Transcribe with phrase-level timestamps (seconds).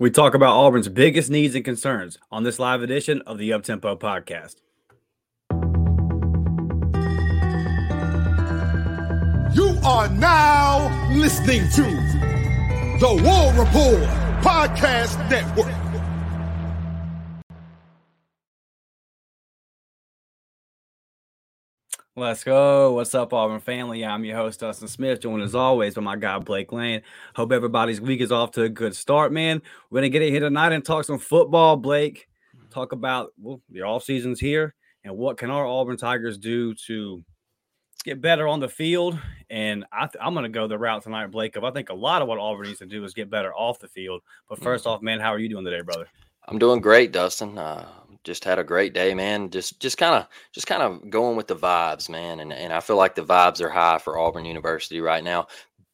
[0.00, 3.98] We talk about Auburn's biggest needs and concerns on this live edition of the Uptempo
[3.98, 4.56] podcast.
[9.54, 11.82] You are now listening to
[12.98, 14.08] the War Report
[14.42, 15.89] Podcast Network.
[22.16, 22.92] Let's go.
[22.92, 24.04] What's up, Auburn family?
[24.04, 27.02] I'm your host, Dustin Smith, joined as always by my guy, Blake Lane.
[27.36, 29.62] Hope everybody's week is off to a good start, man.
[29.88, 32.26] We're going to get it here tonight and talk some football, Blake.
[32.70, 37.22] Talk about well, the off season's here and what can our Auburn Tigers do to
[38.02, 39.16] get better on the field.
[39.48, 42.22] And I am going to go the route tonight, Blake, of I think a lot
[42.22, 44.20] of what Auburn needs to do is get better off the field.
[44.48, 44.88] But 1st mm-hmm.
[44.88, 46.08] off, man, how are you doing today, brother?
[46.48, 47.56] I'm doing great, Dustin.
[47.56, 47.86] Uh,
[48.24, 49.50] just had a great day, man.
[49.50, 52.40] Just just kind of just kind of going with the vibes, man.
[52.40, 55.46] And and I feel like the vibes are high for Auburn University right now.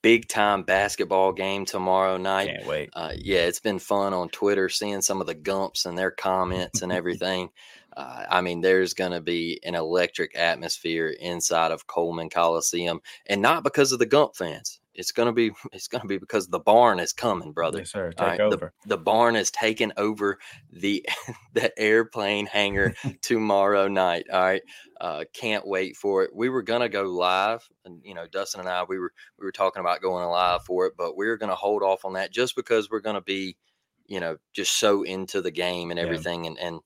[0.02, 2.48] Big time basketball game tomorrow night.
[2.48, 2.90] Can't wait.
[2.92, 6.82] Uh, yeah, it's been fun on Twitter seeing some of the gumps and their comments
[6.82, 7.50] and everything.
[7.96, 13.40] Uh, I mean, there's going to be an electric atmosphere inside of Coleman Coliseum, and
[13.40, 14.75] not because of the Gump fans.
[14.96, 17.80] It's gonna be it's gonna be because the barn is coming, brother.
[17.80, 18.10] Yes, sir.
[18.10, 18.40] Take right?
[18.40, 18.72] over.
[18.82, 20.38] The, the, barn is taking over
[20.72, 21.06] the
[21.52, 24.26] the airplane hangar tomorrow night.
[24.32, 24.62] All right.
[25.00, 26.34] Uh, can't wait for it.
[26.34, 29.52] We were gonna go live, and you know, Dustin and I, we were we were
[29.52, 32.56] talking about going live for it, but we are gonna hold off on that just
[32.56, 33.56] because we're gonna be,
[34.06, 36.50] you know, just so into the game and everything, yeah.
[36.50, 36.80] and and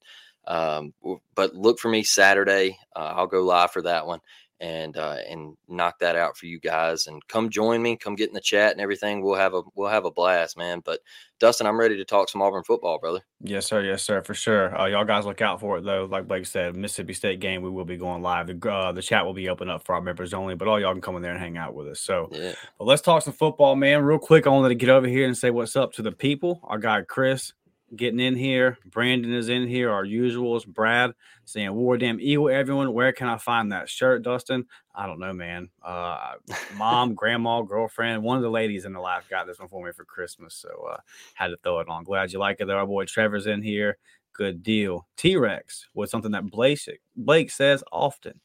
[0.47, 0.95] um,
[1.35, 2.77] but look for me Saturday.
[2.97, 4.21] Uh, I'll go live for that one
[4.61, 7.07] and uh, and knock that out for you guys.
[7.07, 9.23] And come join me, come get in the chat and everything.
[9.23, 10.83] We'll have a we'll have a blast, man.
[10.85, 11.01] But
[11.39, 13.21] Dustin, I'm ready to talk some Auburn football, brother.
[13.41, 13.83] Yes, sir.
[13.83, 14.21] Yes, sir.
[14.23, 14.79] For sure.
[14.79, 16.07] Uh, y'all guys look out for it though.
[16.11, 18.47] Like Blake said, Mississippi State game, we will be going live.
[18.47, 20.93] The uh, the chat will be open up for our members only, but all y'all
[20.93, 22.01] can come in there and hang out with us.
[22.01, 22.53] So, yeah.
[22.79, 24.03] but let's talk some football, man.
[24.03, 26.61] Real quick, I wanted to get over here and say what's up to the people.
[26.65, 27.55] Our guy Chris
[27.95, 28.79] getting in here.
[28.87, 29.91] Brandon is in here.
[29.91, 30.67] Our usuals.
[30.67, 31.13] Brad
[31.45, 34.67] saying "War Damn Eagle." Everyone, where can I find that shirt, Dustin?
[34.95, 35.71] I don't know, man.
[35.83, 36.35] Uh,
[36.77, 39.93] mom, grandma, girlfriend, one of the ladies in the life got this one for me
[39.93, 40.99] for Christmas, so uh,
[41.35, 42.05] had to throw it on.
[42.05, 42.67] Glad you like it.
[42.67, 42.79] Though.
[42.79, 43.99] Our boy Trevor's in here.
[44.33, 45.07] Good deal.
[45.17, 46.81] T Rex was something that Blake
[47.17, 48.41] Blake says often.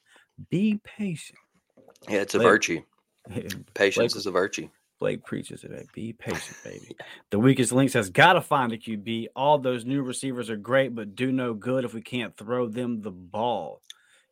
[0.50, 1.40] Be patient.
[2.10, 2.82] Yeah, it's a Blake, virtue.
[3.74, 4.70] Patience Blake, is a virtue.
[5.00, 5.86] Blake preaches today.
[5.94, 6.96] Be patient, baby.
[7.30, 9.28] the weakest links has got to find a QB.
[9.36, 13.02] All those new receivers are great, but do no good if we can't throw them
[13.02, 13.82] the ball.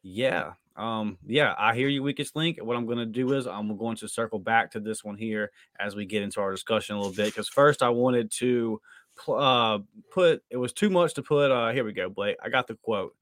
[0.02, 0.54] Yeah.
[0.76, 2.58] Um, yeah, I hear you, weakest link.
[2.62, 5.52] What I'm going to do is I'm going to circle back to this one here
[5.80, 7.28] as we get into our discussion a little bit.
[7.28, 8.82] Because first, I wanted to
[9.28, 9.80] uh,
[10.12, 11.52] put it was too much to put.
[11.52, 12.38] Uh, here we go, Blake.
[12.44, 13.16] I got the quote.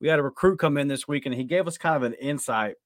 [0.00, 2.14] We had a recruit come in this week, and he gave us kind of an
[2.14, 2.76] insight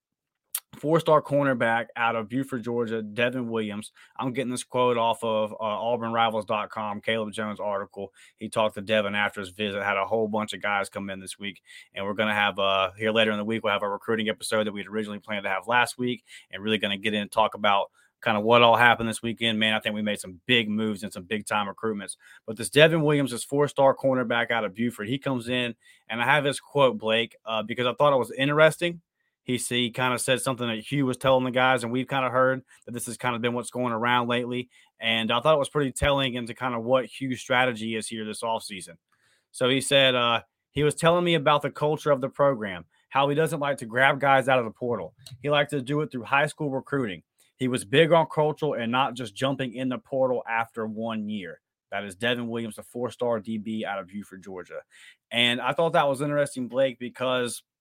[0.75, 3.93] four star cornerback out of Buford, Georgia, Devin Williams.
[4.17, 8.13] I'm getting this quote off of uh, AuburnRivals.com, Caleb Jones article.
[8.37, 11.21] He talked to Devin after his visit, had a whole bunch of guys come in
[11.21, 11.63] this week.
[11.95, 14.29] And we're going to have, uh, here later in the week, we'll have a recruiting
[14.29, 17.15] episode that we had originally planned to have last week and really going to get
[17.15, 17.91] in and talk about
[18.21, 19.59] kind of what all happened this weekend.
[19.59, 22.17] Man, I think we made some big moves and some big time recruitments.
[22.47, 25.75] But this Devin Williams, is four star cornerback out of Buford, he comes in
[26.09, 29.03] and I have his quote, Blake, uh, because I thought it was interesting
[29.45, 32.25] he he kind of said something that Hugh was telling the guys, and we've kind
[32.25, 34.71] of heard that this has kind of been what's going around lately.
[34.99, 38.25] And I thought it was pretty telling into kind of what Hugh's strategy is here
[38.25, 38.97] this offseason.
[39.53, 43.29] So he said uh, he was telling me about the culture of the program, how
[43.29, 45.15] he doesn't like to grab guys out of the portal.
[45.43, 47.23] He likes to do it through high school recruiting.
[47.57, 51.61] He was big on cultural and not just jumping in the portal after one year.
[51.91, 54.81] That is Devin Williams, a four star DB out of Buford, Georgia.
[55.31, 57.63] And I thought that was interesting, Blake, because–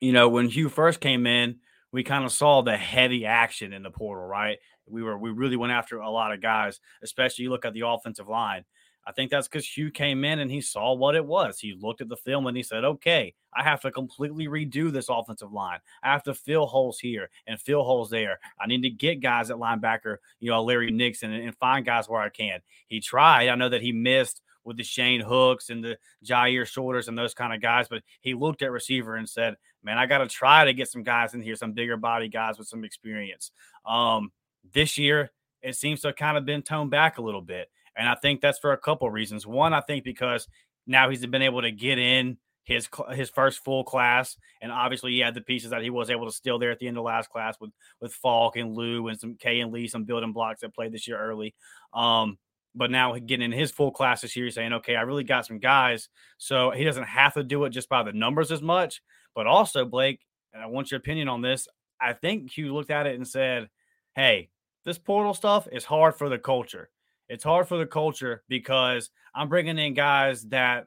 [0.00, 1.56] you know, when Hugh first came in,
[1.92, 4.58] we kind of saw the heavy action in the portal, right?
[4.86, 7.86] We were we really went after a lot of guys, especially you look at the
[7.86, 8.64] offensive line.
[9.06, 11.58] I think that's because Hugh came in and he saw what it was.
[11.58, 15.08] He looked at the film and he said, okay, I have to completely redo this
[15.10, 15.78] offensive line.
[16.02, 18.40] I have to fill holes here and fill holes there.
[18.58, 22.08] I need to get guys at linebacker, you know, Larry Nixon, and, and find guys
[22.08, 22.60] where I can.
[22.86, 23.48] He tried.
[23.48, 27.34] I know that he missed with the Shane Hooks and the Jair Shorters and those
[27.34, 30.64] kind of guys, but he looked at receiver and said, man, I got to try
[30.64, 33.50] to get some guys in here, some bigger body guys with some experience.
[33.86, 34.32] Um,
[34.72, 35.30] this year,
[35.62, 37.68] it seems to have kind of been toned back a little bit.
[37.96, 39.46] And I think that's for a couple of reasons.
[39.46, 40.48] One, I think because
[40.86, 45.20] now he's been able to get in his his first full class, and obviously he
[45.20, 47.30] had the pieces that he was able to steal there at the end of last
[47.30, 47.70] class with
[48.00, 51.06] with Faulk and Lew and some K and Lee, some building blocks that played this
[51.06, 51.54] year early.
[51.92, 52.38] Um,
[52.74, 55.46] but now getting in his full class this year, he's saying, okay, I really got
[55.46, 56.08] some guys,
[56.38, 59.00] so he doesn't have to do it just by the numbers as much.
[59.34, 60.20] But also, Blake,
[60.52, 61.68] and I want your opinion on this.
[62.00, 63.68] I think Hugh looked at it and said,
[64.14, 64.50] hey,
[64.84, 66.90] this portal stuff is hard for the culture.
[67.28, 70.86] It's hard for the culture because I'm bringing in guys that,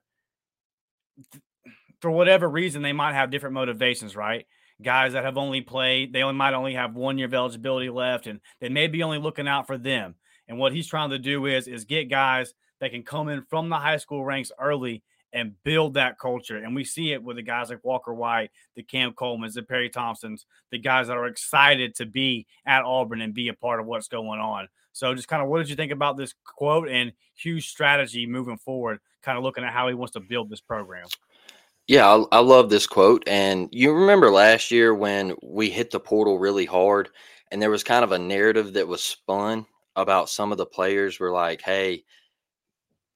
[2.00, 4.46] for whatever reason, they might have different motivations, right?
[4.82, 8.28] Guys that have only played, they only might only have one year of eligibility left,
[8.28, 10.14] and they may be only looking out for them.
[10.48, 13.70] And what he's trying to do is is get guys that can come in from
[13.70, 15.04] the high school ranks early
[15.38, 16.58] and build that culture.
[16.58, 19.90] And we see it with the guys like Walker White, the Cam Coleman's, the Perry
[19.90, 23.86] Thompsons, the guys that are excited to be at Auburn and be a part of
[23.86, 24.68] what's going on.
[24.94, 28.58] So, just kind of what did you think about this quote and Hugh's strategy moving
[28.58, 31.06] forward, kind of looking at how he wants to build this program?
[31.86, 33.24] Yeah, I, I love this quote.
[33.28, 37.10] And you remember last year when we hit the portal really hard,
[37.52, 41.20] and there was kind of a narrative that was spun about some of the players
[41.20, 42.04] were like, hey,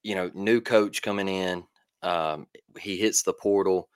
[0.04, 1.64] you know, new coach coming in,
[2.02, 2.46] um,
[2.78, 3.88] he hits the portal,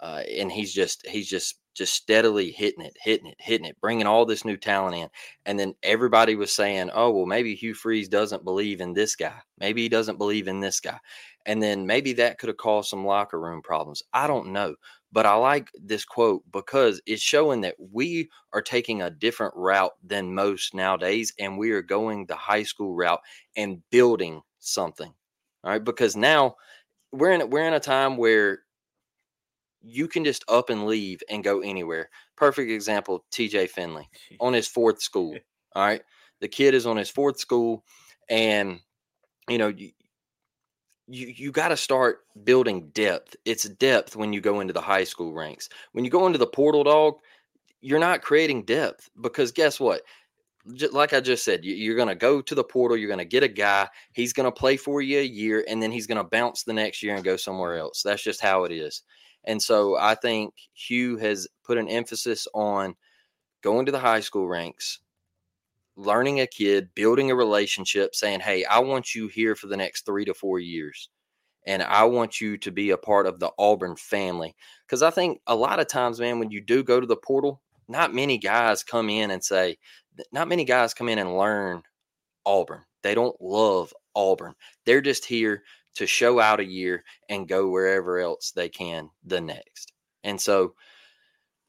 [0.00, 4.06] uh, and he's just he's just just steadily hitting it, hitting it, hitting it, bringing
[4.06, 5.08] all this new talent in.
[5.46, 9.36] And then everybody was saying, oh, well, maybe Hugh Freeze doesn't believe in this guy.
[9.58, 10.98] Maybe he doesn't believe in this guy.
[11.46, 14.02] And then maybe that could have caused some locker room problems.
[14.12, 14.74] I don't know.
[15.12, 19.94] But I like this quote because it's showing that we are taking a different route
[20.04, 21.32] than most nowadays.
[21.38, 23.20] And we are going the high school route
[23.56, 25.12] and building something.
[25.64, 25.82] All right.
[25.82, 26.56] Because now
[27.12, 28.60] we're in, we're in a time where
[29.82, 32.10] you can just up and leave and go anywhere.
[32.36, 34.08] Perfect example, TJ Finley
[34.40, 35.36] on his fourth school.
[35.74, 36.02] All right.
[36.40, 37.84] The kid is on his fourth school
[38.28, 38.80] and
[39.48, 39.90] you know, you
[41.08, 43.34] you, you got to start building depth.
[43.44, 45.68] It's depth when you go into the high school ranks.
[45.92, 47.16] When you go into the portal dog,
[47.80, 50.02] you're not creating depth because guess what?
[50.64, 52.96] Like I just said, you're going to go to the portal.
[52.96, 53.88] You're going to get a guy.
[54.12, 56.74] He's going to play for you a year, and then he's going to bounce the
[56.74, 58.02] next year and go somewhere else.
[58.02, 59.02] That's just how it is.
[59.44, 62.94] And so I think Hugh has put an emphasis on
[63.62, 65.00] going to the high school ranks,
[65.96, 70.04] learning a kid, building a relationship, saying, Hey, I want you here for the next
[70.04, 71.08] three to four years.
[71.66, 74.56] And I want you to be a part of the Auburn family.
[74.86, 77.60] Because I think a lot of times, man, when you do go to the portal,
[77.90, 79.78] not many guys come in and say,
[80.32, 81.82] not many guys come in and learn
[82.46, 82.82] Auburn.
[83.02, 84.54] They don't love Auburn.
[84.86, 85.62] They're just here
[85.96, 89.92] to show out a year and go wherever else they can the next.
[90.22, 90.74] And so,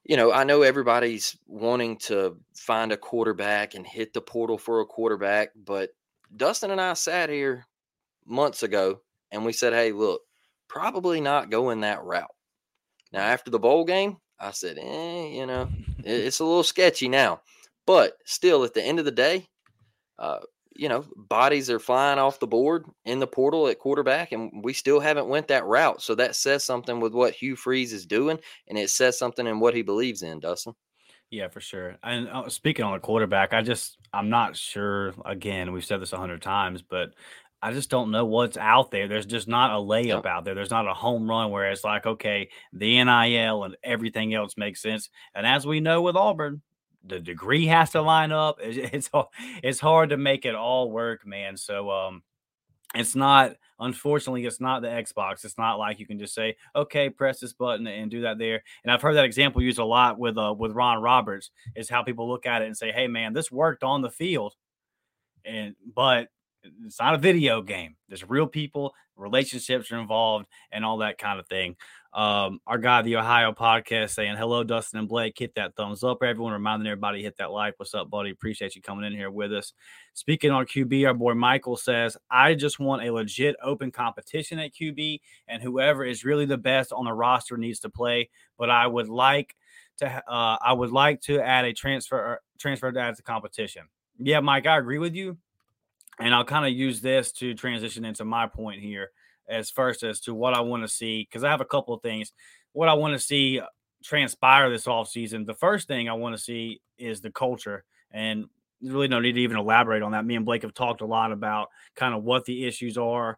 [0.03, 4.81] you know, I know everybody's wanting to find a quarterback and hit the portal for
[4.81, 5.89] a quarterback, but
[6.35, 7.65] Dustin and I sat here
[8.25, 9.01] months ago
[9.31, 10.21] and we said, hey, look,
[10.67, 12.35] probably not going that route.
[13.11, 15.69] Now, after the bowl game, I said, eh, you know,
[16.05, 17.41] it's a little sketchy now.
[17.85, 19.47] But still, at the end of the day,
[20.19, 20.39] uh,
[20.75, 24.73] you know, bodies are flying off the board in the portal at quarterback, and we
[24.73, 26.01] still haven't went that route.
[26.01, 29.59] So that says something with what Hugh Freeze is doing, and it says something in
[29.59, 30.73] what he believes in, Dustin.
[31.31, 31.97] Yeah, for sure.
[32.03, 35.13] And uh, speaking on the quarterback, I just I'm not sure.
[35.25, 37.13] Again, we've said this a hundred times, but
[37.61, 39.07] I just don't know what's out there.
[39.07, 40.55] There's just not a layup out there.
[40.55, 44.81] There's not a home run where it's like, okay, the NIL and everything else makes
[44.81, 45.09] sense.
[45.35, 46.61] And as we know with Auburn,
[47.03, 48.57] the degree has to line up.
[48.61, 49.09] It's
[49.63, 51.55] it's hard to make it all work, man.
[51.55, 52.23] So um,
[52.95, 55.45] it's not unfortunately it's not the Xbox.
[55.45, 58.63] It's not like you can just say, okay, press this button and do that there.
[58.83, 62.03] And I've heard that example used a lot with uh with Ron Roberts is how
[62.03, 64.55] people look at it and say, hey man, this worked on the field,
[65.45, 66.29] and but
[66.85, 67.95] it's not a video game.
[68.07, 71.75] There's real people, relationships are involved, and all that kind of thing.
[72.13, 75.39] Um, our guy, the Ohio podcast, saying hello, Dustin and Blake.
[75.39, 76.51] Hit that thumbs up, everyone.
[76.51, 77.75] Reminding everybody hit that like.
[77.77, 78.31] What's up, buddy?
[78.31, 79.73] Appreciate you coming in here with us.
[80.13, 84.73] Speaking on QB, our boy Michael says, I just want a legit open competition at
[84.73, 88.29] QB, and whoever is really the best on the roster needs to play.
[88.57, 89.55] But I would like
[89.99, 93.83] to, uh, I would like to add a transfer, transfer to add to competition.
[94.19, 95.37] Yeah, Mike, I agree with you.
[96.21, 99.11] And I'll kind of use this to transition into my point here
[99.49, 102.01] as first as to what I want to see, because I have a couple of
[102.01, 102.31] things.
[102.73, 103.65] What I want to see uh,
[104.03, 105.45] transpire this offseason.
[105.45, 107.83] The first thing I want to see is the culture.
[108.11, 108.45] And
[108.81, 110.25] really no need to even elaborate on that.
[110.25, 113.37] Me and Blake have talked a lot about kind of what the issues are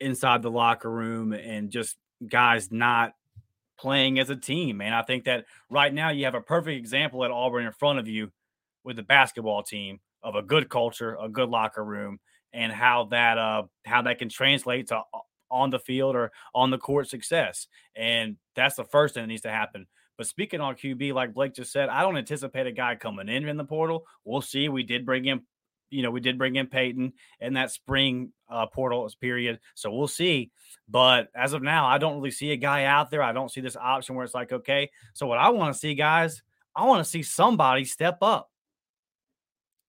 [0.00, 1.96] inside the locker room and just
[2.28, 3.12] guys not
[3.78, 4.80] playing as a team.
[4.80, 7.98] And I think that right now you have a perfect example at Auburn in front
[7.98, 8.30] of you
[8.84, 12.18] with the basketball team of a good culture, a good locker room,
[12.52, 15.02] and how that uh how that can translate to
[15.50, 17.68] on the field or on the court success.
[17.94, 19.86] And that's the first thing that needs to happen.
[20.16, 23.48] But speaking on QB, like Blake just said, I don't anticipate a guy coming in
[23.48, 24.04] in the portal.
[24.24, 24.68] We'll see.
[24.68, 25.42] We did bring in,
[25.90, 29.58] you know, we did bring in Payton in that spring uh, portal period.
[29.74, 30.50] So we'll see.
[30.88, 33.22] But as of now, I don't really see a guy out there.
[33.22, 34.90] I don't see this option where it's like, okay.
[35.14, 36.42] So what I want to see, guys,
[36.76, 38.50] I want to see somebody step up.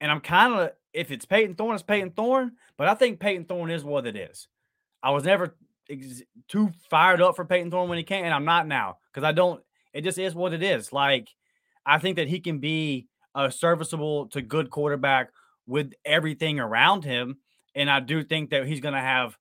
[0.05, 2.51] And I'm kind of, if it's Payton Thorne, it's Payton Thorne.
[2.77, 4.47] But I think Payton Thorne is what it is.
[5.01, 5.55] I was never
[5.89, 9.23] ex- too fired up for Payton Thorne when he came, and I'm not now because
[9.23, 9.63] I don't
[9.95, 10.93] it just is what it is.
[10.93, 11.29] Like,
[11.87, 15.31] I think that he can be a serviceable to good quarterback
[15.65, 17.37] with everything around him.
[17.73, 19.35] And I do think that he's going to have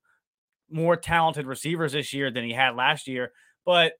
[0.67, 3.33] more talented receivers this year than he had last year.
[3.67, 3.93] But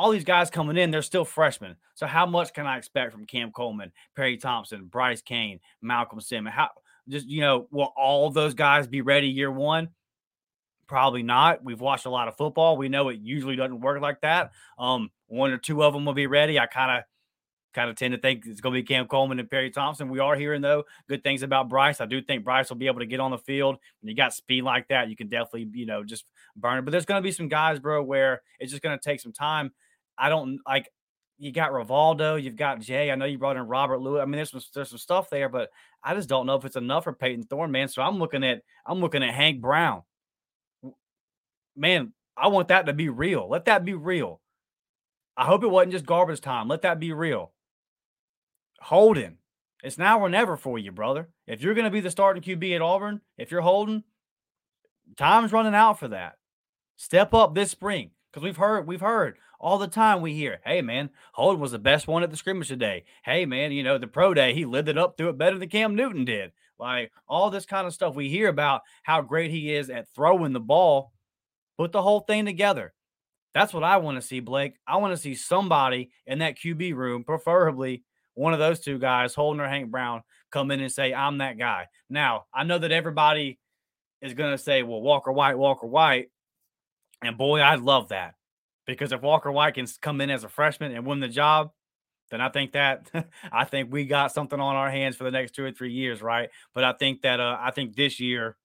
[0.00, 1.76] all these guys coming in, they're still freshmen.
[1.94, 6.54] So how much can I expect from Cam Coleman, Perry Thompson, Bryce Cain, Malcolm Simmons?
[6.54, 6.70] How
[7.06, 9.90] just you know, will all those guys be ready year one?
[10.86, 11.62] Probably not.
[11.62, 12.78] We've watched a lot of football.
[12.78, 14.52] We know it usually doesn't work like that.
[14.78, 16.58] Um, one or two of them will be ready.
[16.58, 17.04] I kind of
[17.72, 20.08] kind of tend to think it's going to be Cam Coleman and Perry Thompson.
[20.08, 22.00] We are hearing though good things about Bryce.
[22.00, 23.76] I do think Bryce will be able to get on the field.
[24.00, 26.24] When you got speed like that, you can definitely you know just
[26.56, 26.82] burn it.
[26.86, 29.32] But there's going to be some guys, bro, where it's just going to take some
[29.32, 29.72] time.
[30.20, 30.88] I don't like.
[31.38, 33.10] You got Rivaldo, you've got Jay.
[33.10, 34.20] I know you brought in Robert Lewis.
[34.20, 35.70] I mean, there's some there's some stuff there, but
[36.04, 37.88] I just don't know if it's enough for Payton Thorne, man.
[37.88, 40.02] So I'm looking at I'm looking at Hank Brown.
[41.74, 43.48] Man, I want that to be real.
[43.48, 44.40] Let that be real.
[45.36, 46.68] I hope it wasn't just garbage time.
[46.68, 47.52] Let that be real.
[48.80, 49.38] Holden.
[49.82, 51.28] it's now or never for you, brother.
[51.46, 54.04] If you're going to be the starting QB at Auburn, if you're Holden,
[55.16, 56.36] time's running out for that.
[56.96, 60.20] Step up this spring because we've heard we've heard all the time.
[60.20, 63.70] We hear, "Hey man, Holden was the best one at the scrimmage today." Hey man,
[63.70, 66.24] you know the pro day he lived it up through it better than Cam Newton
[66.24, 66.52] did.
[66.78, 70.52] Like all this kind of stuff we hear about how great he is at throwing
[70.52, 71.12] the ball.
[71.76, 72.92] Put the whole thing together.
[73.52, 74.74] That's what I want to see, Blake.
[74.86, 79.34] I want to see somebody in that QB room, preferably one of those two guys,
[79.34, 81.88] Holden or Hank Brown, come in and say, I'm that guy.
[82.08, 83.58] Now, I know that everybody
[84.22, 86.28] is going to say, well, Walker White, Walker White.
[87.22, 88.34] And boy, I'd love that
[88.94, 91.70] because if Walker White can come in as a freshman and win the job,
[92.30, 93.10] then I think that
[93.52, 96.22] I think we got something on our hands for the next two or three years,
[96.22, 96.50] right?
[96.74, 98.56] But I think that uh, I think this year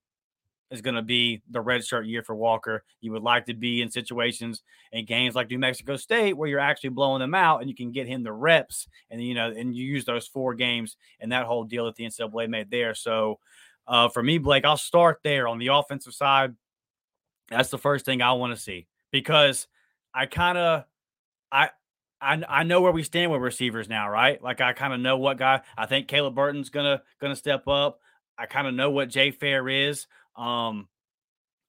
[0.72, 2.84] is going to be the red shirt year for Walker.
[3.00, 6.60] You would like to be in situations in games like New Mexico State where you're
[6.60, 9.76] actually blowing them out and you can get him the reps and you know and
[9.76, 12.96] you use those four games and that whole deal that the NCAA made there.
[12.96, 13.40] So
[13.88, 16.56] uh, for me, Blake, I'll start there on the offensive side.
[17.50, 19.68] That's the first thing I want to see because
[20.16, 20.86] I kind of
[21.52, 21.70] I
[22.22, 24.42] I, I know where we stand with receivers now, right?
[24.42, 28.00] Like I kind of know what guy I think Caleb Burton's gonna gonna step up.
[28.38, 30.08] I kind of know what Jay Fair is.
[30.36, 30.88] Um,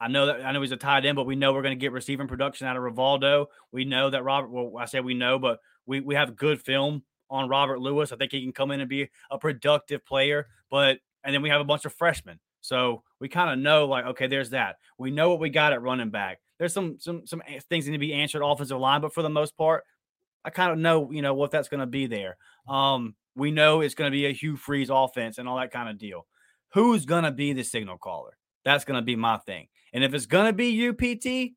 [0.01, 1.81] I know that I know he's a tight end, but we know we're going to
[1.81, 3.47] get receiving production out of Rivaldo.
[3.73, 4.51] We know that Robert.
[4.51, 8.13] Well, I say we know, but we we have good film on Robert Lewis.
[8.13, 10.49] I think he can come in and be a productive player.
[10.71, 14.05] But and then we have a bunch of freshmen, so we kind of know like
[14.07, 14.77] okay, there's that.
[14.99, 16.41] We know what we got at running back.
[16.59, 19.57] There's some some some things need to be answered offensive line, but for the most
[19.57, 19.85] part,
[20.45, 22.37] I kind of know you know what that's going to be there.
[22.69, 25.89] Um, we know it's going to be a Hugh Freeze offense and all that kind
[25.89, 26.27] of deal.
[26.73, 28.37] Who's going to be the signal caller?
[28.65, 29.69] That's going to be my thing.
[29.93, 31.53] And if it's going to be UPT,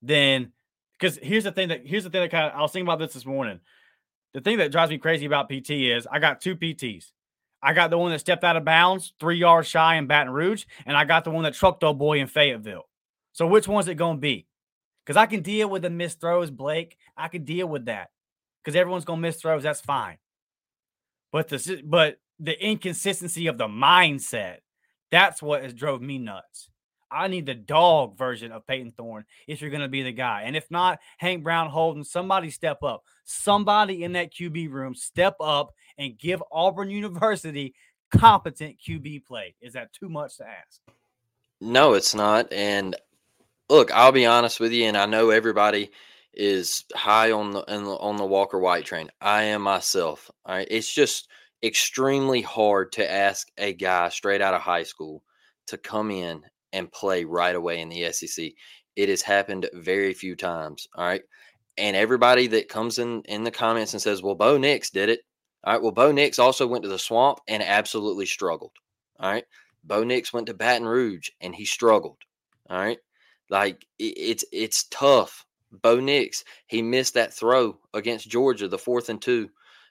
[0.00, 0.52] then
[0.98, 2.98] because here's the thing that here's the thing that kind of I was thinking about
[2.98, 3.60] this this morning.
[4.34, 7.12] The thing that drives me crazy about PT is I got two PTs.
[7.62, 10.64] I got the one that stepped out of bounds three yards shy in Baton Rouge,
[10.86, 12.86] and I got the one that trucked old boy in Fayetteville.
[13.32, 14.46] So which one's it going to be?
[15.04, 16.96] Because I can deal with the missed throws, Blake.
[17.16, 18.10] I can deal with that
[18.62, 19.62] because everyone's going to miss throws.
[19.62, 20.18] That's fine.
[21.32, 24.58] But the but the inconsistency of the mindset
[25.12, 26.70] that's what has drove me nuts.
[27.10, 30.44] I need the dog version of Payton Thorne if you're going to be the guy.
[30.46, 33.04] And if not, Hank Brown Holden, somebody step up.
[33.26, 37.74] Somebody in that QB room step up and give Auburn University
[38.10, 39.54] competent QB play.
[39.60, 40.80] Is that too much to ask?
[41.60, 42.50] No, it's not.
[42.50, 42.96] And
[43.68, 45.90] look, I'll be honest with you, and I know everybody
[46.34, 49.10] is high on the on the Walker White train.
[49.20, 50.30] I am myself.
[50.46, 50.68] All right.
[50.70, 51.28] It's just
[51.62, 55.22] extremely hard to ask a guy straight out of high school
[55.66, 56.42] to come in
[56.72, 58.52] and play right away in the SEC.
[58.96, 60.88] It has happened very few times.
[60.94, 61.22] All right.
[61.78, 65.20] And everybody that comes in in the comments and says, well, Bo Nix did it.
[65.64, 65.82] All right.
[65.82, 68.72] Well, Bo Nix also went to the swamp and absolutely struggled.
[69.20, 69.44] All right.
[69.84, 72.18] Bo Nix went to Baton Rouge and he struggled.
[72.68, 72.98] All right.
[73.52, 75.44] Like it, it's it's tough.
[75.70, 79.50] Bo Nix, he missed that throw against Georgia, the fourth and two.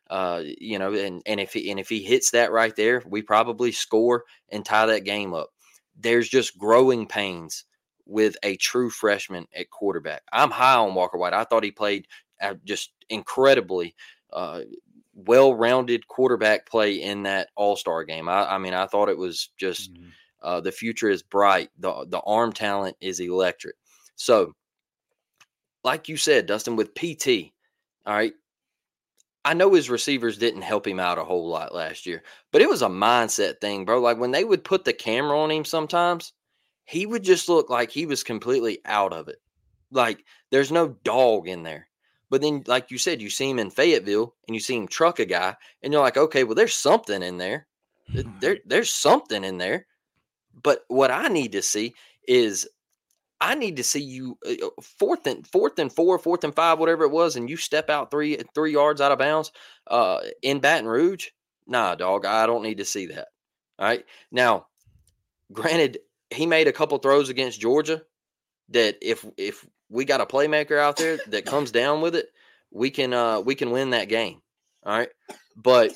[0.09, 3.21] Uh, you know, and and if he and if he hits that right there, we
[3.21, 5.49] probably score and tie that game up.
[5.97, 7.65] There's just growing pains
[8.05, 10.23] with a true freshman at quarterback.
[10.33, 11.33] I'm high on Walker White.
[11.33, 12.07] I thought he played
[12.65, 13.95] just incredibly
[14.33, 14.61] uh,
[15.13, 18.27] well-rounded quarterback play in that All-Star game.
[18.27, 20.09] I, I mean, I thought it was just mm-hmm.
[20.41, 21.69] Uh, the future is bright.
[21.79, 23.75] the The arm talent is electric.
[24.15, 24.53] So,
[25.83, 27.53] like you said, Dustin, with PT,
[28.05, 28.33] all right.
[29.43, 32.21] I know his receivers didn't help him out a whole lot last year,
[32.51, 33.99] but it was a mindset thing, bro.
[33.99, 36.33] Like when they would put the camera on him sometimes,
[36.85, 39.41] he would just look like he was completely out of it.
[39.89, 41.87] Like there's no dog in there.
[42.29, 45.19] But then, like you said, you see him in Fayetteville and you see him truck
[45.19, 47.67] a guy, and you're like, okay, well, there's something in there.
[48.39, 49.85] There, there's something in there.
[50.61, 51.93] But what I need to see
[52.27, 52.67] is
[53.39, 56.77] I need to see you uh, uh, fourth and fourth and four, fourth and five,
[56.79, 59.51] whatever it was, and you step out three three yards out of bounds
[59.87, 61.29] uh, in Baton Rouge.
[61.65, 63.29] Nah, dog, I don't need to see that.
[63.79, 64.05] All right.
[64.31, 64.67] Now,
[65.51, 68.03] granted, he made a couple throws against Georgia
[68.69, 72.27] that if if we got a playmaker out there that comes down with it,
[72.69, 74.41] we can uh we can win that game.
[74.85, 75.09] All right.
[75.55, 75.93] But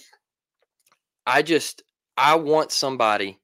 [1.28, 1.84] I just
[2.18, 3.40] I want somebody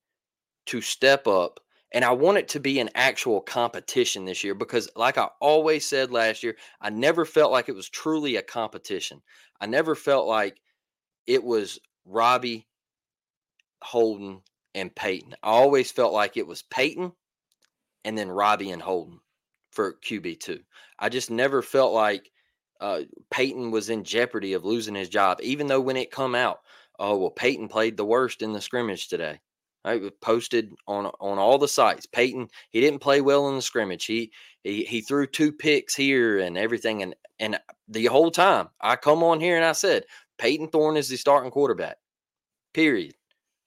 [0.68, 1.60] to step up
[1.94, 5.86] and I want it to be an actual competition this year because like I always
[5.86, 9.22] said last year, I never felt like it was truly a competition.
[9.60, 10.62] I never felt like
[11.28, 12.68] it was Robbie
[13.84, 14.42] Holden
[14.74, 15.34] and Payton.
[15.44, 17.12] I always felt like it was Payton
[18.06, 19.20] and then Robbie and Holden
[19.72, 20.60] for QB2.
[20.98, 22.32] I just never felt like
[22.80, 26.60] uh, Payton was in jeopardy of losing his job, even though when it come out,
[27.00, 29.40] oh well, Payton played the worst in the scrimmage today.
[29.84, 32.06] Right, posted on on all the sites.
[32.06, 34.06] Payton, he didn't play well in the scrimmage.
[34.06, 34.32] He
[34.64, 39.24] he he threw two picks here and everything, and and the whole time I come
[39.24, 40.04] on here and I said
[40.38, 41.98] Payton Thorne is the starting quarterback.
[42.74, 43.16] Period.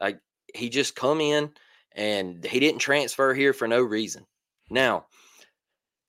[0.01, 0.21] Like
[0.55, 1.51] he just come in
[1.93, 4.25] and he didn't transfer here for no reason.
[4.71, 5.07] Now,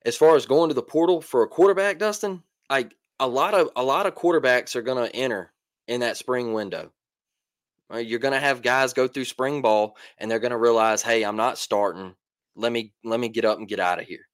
[0.05, 3.69] as far as going to the portal for a quarterback, Dustin, like a lot of
[3.75, 5.51] a lot of quarterbacks are going to enter
[5.87, 6.91] in that spring window.
[7.89, 8.05] Right?
[8.05, 11.23] You're going to have guys go through spring ball and they're going to realize, "Hey,
[11.23, 12.15] I'm not starting.
[12.55, 14.27] Let me let me get up and get out of here."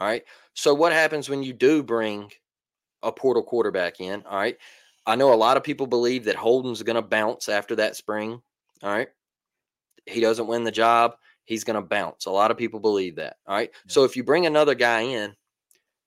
[0.00, 0.24] All right?
[0.54, 2.30] So what happens when you do bring
[3.02, 4.56] a portal quarterback in, all right?
[5.06, 8.40] I know a lot of people believe that Holden's going to bounce after that spring,
[8.82, 9.08] all right?
[10.06, 12.26] he doesn't win the job, he's going to bounce.
[12.26, 13.36] A lot of people believe that.
[13.46, 13.70] All right.
[13.72, 13.92] Yeah.
[13.92, 15.34] So if you bring another guy in,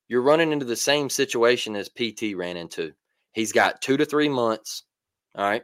[0.08, 2.94] you're running into the same situation as PT ran into.
[3.34, 4.84] He's got two to three months.
[5.36, 5.64] All right.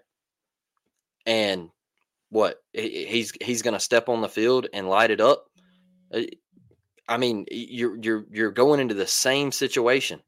[1.26, 1.70] And
[2.30, 5.46] what he's he's going to step on the field and light it up.
[6.14, 6.22] Uh,
[7.08, 10.22] I mean, you're you're you're going into the same situation.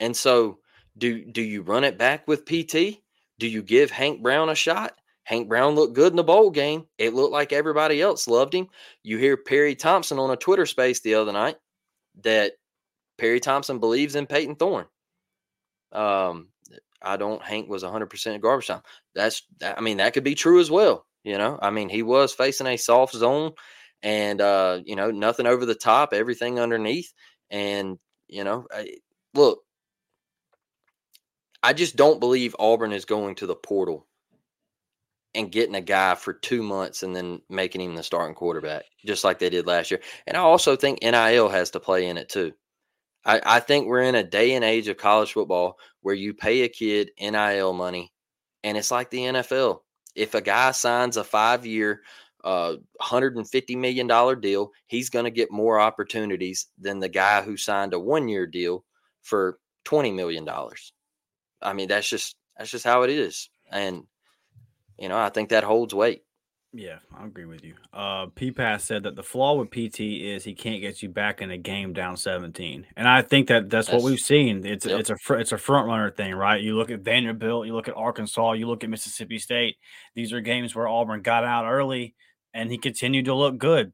[0.00, 0.58] And so
[0.98, 3.00] do do you run it back with PT?
[3.38, 4.94] Do you give Hank Brown a shot?
[5.24, 6.86] Hank Brown looked good in the bowl game.
[6.98, 8.68] It looked like everybody else loved him.
[9.02, 11.56] You hear Perry Thompson on a Twitter space the other night
[12.22, 12.54] that
[13.18, 14.86] Perry Thompson believes in Payton Thorne.
[15.92, 16.48] Um,
[17.04, 17.42] I don't.
[17.42, 18.82] Hank was 100% garbage time.
[19.14, 19.42] That's.
[19.62, 21.06] I mean, that could be true as well.
[21.24, 23.52] You know, I mean, he was facing a soft zone,
[24.02, 27.12] and uh, you know, nothing over the top, everything underneath,
[27.50, 28.96] and you know, I,
[29.34, 29.60] look,
[31.62, 34.06] I just don't believe Auburn is going to the portal
[35.34, 39.24] and getting a guy for two months and then making him the starting quarterback, just
[39.24, 40.00] like they did last year.
[40.26, 42.52] And I also think NIL has to play in it too.
[43.24, 46.62] I, I think we're in a day and age of college football where you pay
[46.62, 48.12] a kid NIL money,
[48.64, 49.80] and it's like the NFL.
[50.14, 52.02] If a guy signs a five year,
[52.44, 57.94] uh, $150 million deal, he's going to get more opportunities than the guy who signed
[57.94, 58.84] a one year deal
[59.22, 60.48] for $20 million.
[61.62, 63.48] I mean, that's just that's just how it is.
[63.70, 64.04] And
[64.98, 66.22] you know, I think that holds weight.
[66.74, 67.74] Yeah, I agree with you.
[67.92, 71.42] Uh, P Pass said that the flaw with PT is he can't get you back
[71.42, 74.64] in a game down 17, and I think that that's, that's what we've seen.
[74.64, 75.00] It's yep.
[75.00, 76.62] it's a fr- it's a front runner thing, right?
[76.62, 79.76] You look at Vanderbilt, you look at Arkansas, you look at Mississippi State.
[80.14, 82.14] These are games where Auburn got out early,
[82.54, 83.92] and he continued to look good.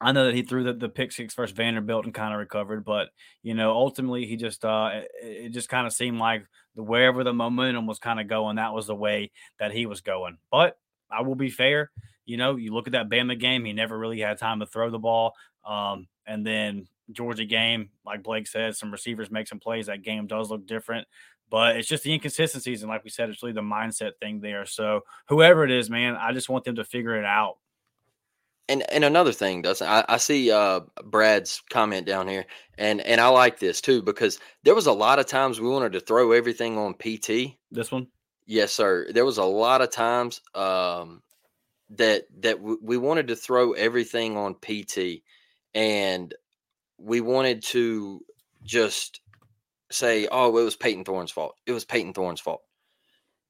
[0.00, 2.84] I know that he threw the, the pick six versus Vanderbilt and kind of recovered,
[2.84, 3.08] but
[3.42, 6.44] you know, ultimately he just uh it, it just kind of seemed like
[6.76, 10.00] the wherever the momentum was kind of going, that was the way that he was
[10.00, 10.38] going.
[10.52, 10.76] But
[11.10, 11.90] I will be fair,
[12.24, 14.90] you know, you look at that Bama game, he never really had time to throw
[14.90, 15.34] the ball.
[15.66, 19.86] Um, and then Georgia game, like Blake said, some receivers make some plays.
[19.86, 21.08] That game does look different,
[21.50, 22.82] but it's just the inconsistencies.
[22.82, 24.66] And like we said, it's really the mindset thing there.
[24.66, 27.56] So whoever it is, man, I just want them to figure it out
[28.68, 32.44] and and another thing, Dustin, I, I see uh, Brad's comment down here,
[32.76, 35.92] and and I like this too because there was a lot of times we wanted
[35.92, 37.56] to throw everything on PT.
[37.70, 38.08] This one,
[38.48, 39.06] yes, sir.
[39.12, 41.22] There was a lot of times um,
[41.90, 45.22] that that w- we wanted to throw everything on PT,
[45.72, 46.34] and
[46.98, 48.24] we wanted to
[48.64, 49.20] just
[49.92, 51.54] say, "Oh, it was Payton Thorne's fault.
[51.64, 52.62] It was Payton Thorne's fault."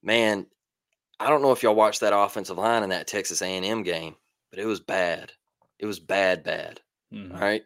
[0.03, 0.47] Man,
[1.19, 4.15] I don't know if y'all watched that offensive line in that Texas A&M game
[4.51, 5.33] but it was bad.
[5.79, 6.81] It was bad, bad.
[7.13, 7.37] Mm-hmm.
[7.37, 7.63] Right.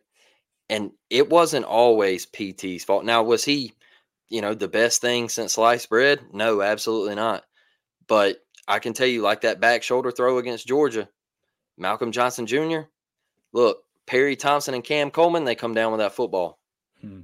[0.68, 3.04] And it wasn't always PT's fault.
[3.04, 3.74] Now, was he,
[4.32, 6.20] you know, the best thing since sliced bread?
[6.32, 7.44] No, absolutely not.
[8.08, 11.08] But I can tell you, like that back shoulder throw against Georgia,
[11.76, 12.80] Malcolm Johnson Jr.,
[13.52, 16.58] look, Perry Thompson and Cam Coleman, they come down with that football.
[17.00, 17.20] Hmm.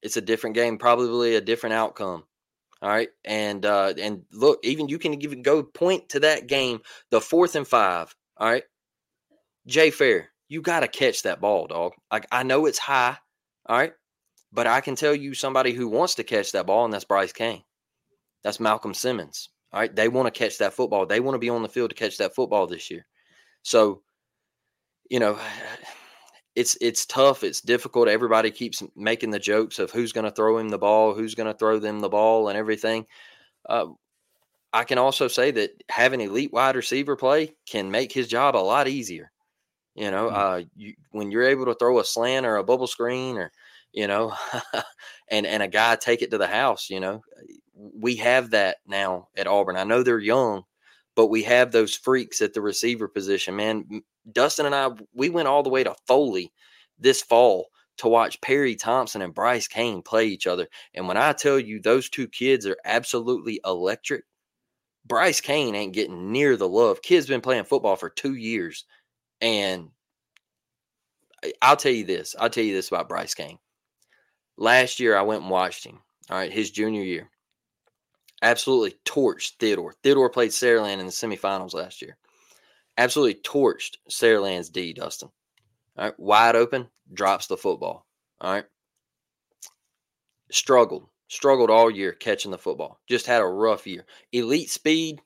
[0.00, 2.24] It's a different game, probably a different outcome.
[2.80, 3.10] All right.
[3.24, 7.56] And uh, and look, even you can even go point to that game, the fourth
[7.56, 8.14] and five.
[8.38, 8.64] All right.
[9.66, 11.92] Jay Fair, you got to catch that ball, dog.
[12.10, 13.18] Like I know it's high,
[13.66, 13.92] all right,
[14.52, 17.32] but I can tell you somebody who wants to catch that ball, and that's Bryce
[17.32, 17.62] Cain.
[18.44, 19.48] That's Malcolm Simmons.
[19.72, 21.06] All right, they want to catch that football.
[21.06, 23.06] They want to be on the field to catch that football this year.
[23.62, 24.02] So,
[25.08, 25.38] you know,
[26.54, 27.44] it's it's tough.
[27.44, 28.08] It's difficult.
[28.08, 31.50] Everybody keeps making the jokes of who's going to throw him the ball, who's going
[31.50, 33.06] to throw them the ball, and everything.
[33.66, 33.86] Uh,
[34.74, 38.58] I can also say that having elite wide receiver play can make his job a
[38.58, 39.30] lot easier.
[39.94, 40.36] You know, mm-hmm.
[40.36, 43.52] uh, you, when you're able to throw a slant or a bubble screen or,
[43.92, 44.34] you know,
[45.30, 47.22] and and a guy take it to the house, you know,
[47.74, 49.76] we have that now at Auburn.
[49.76, 50.62] I know they're young,
[51.14, 53.56] but we have those freaks at the receiver position.
[53.56, 56.52] Man, Dustin and I, we went all the way to Foley
[56.98, 60.66] this fall to watch Perry Thompson and Bryce Cain play each other.
[60.94, 64.24] And when I tell you those two kids are absolutely electric,
[65.04, 67.02] Bryce Cain ain't getting near the love.
[67.02, 68.84] Kid's been playing football for two years
[69.40, 69.88] and
[71.60, 72.36] I'll tell you this.
[72.38, 73.58] I'll tell you this about Bryce Cain.
[74.56, 76.00] Last year, I went and watched him.
[76.30, 77.30] All right, his junior year.
[78.42, 79.94] Absolutely torched Theodore.
[80.02, 82.16] Theodore played Saraland in the semifinals last year.
[82.98, 85.30] Absolutely torched Saraland's D, Dustin.
[85.96, 88.06] All right, wide open, drops the football.
[88.40, 88.64] All right.
[90.50, 93.00] Struggled, struggled all year catching the football.
[93.08, 94.04] Just had a rough year.
[94.32, 95.20] Elite speed,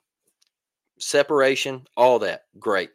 [0.99, 2.43] separation, all that.
[2.59, 2.91] Great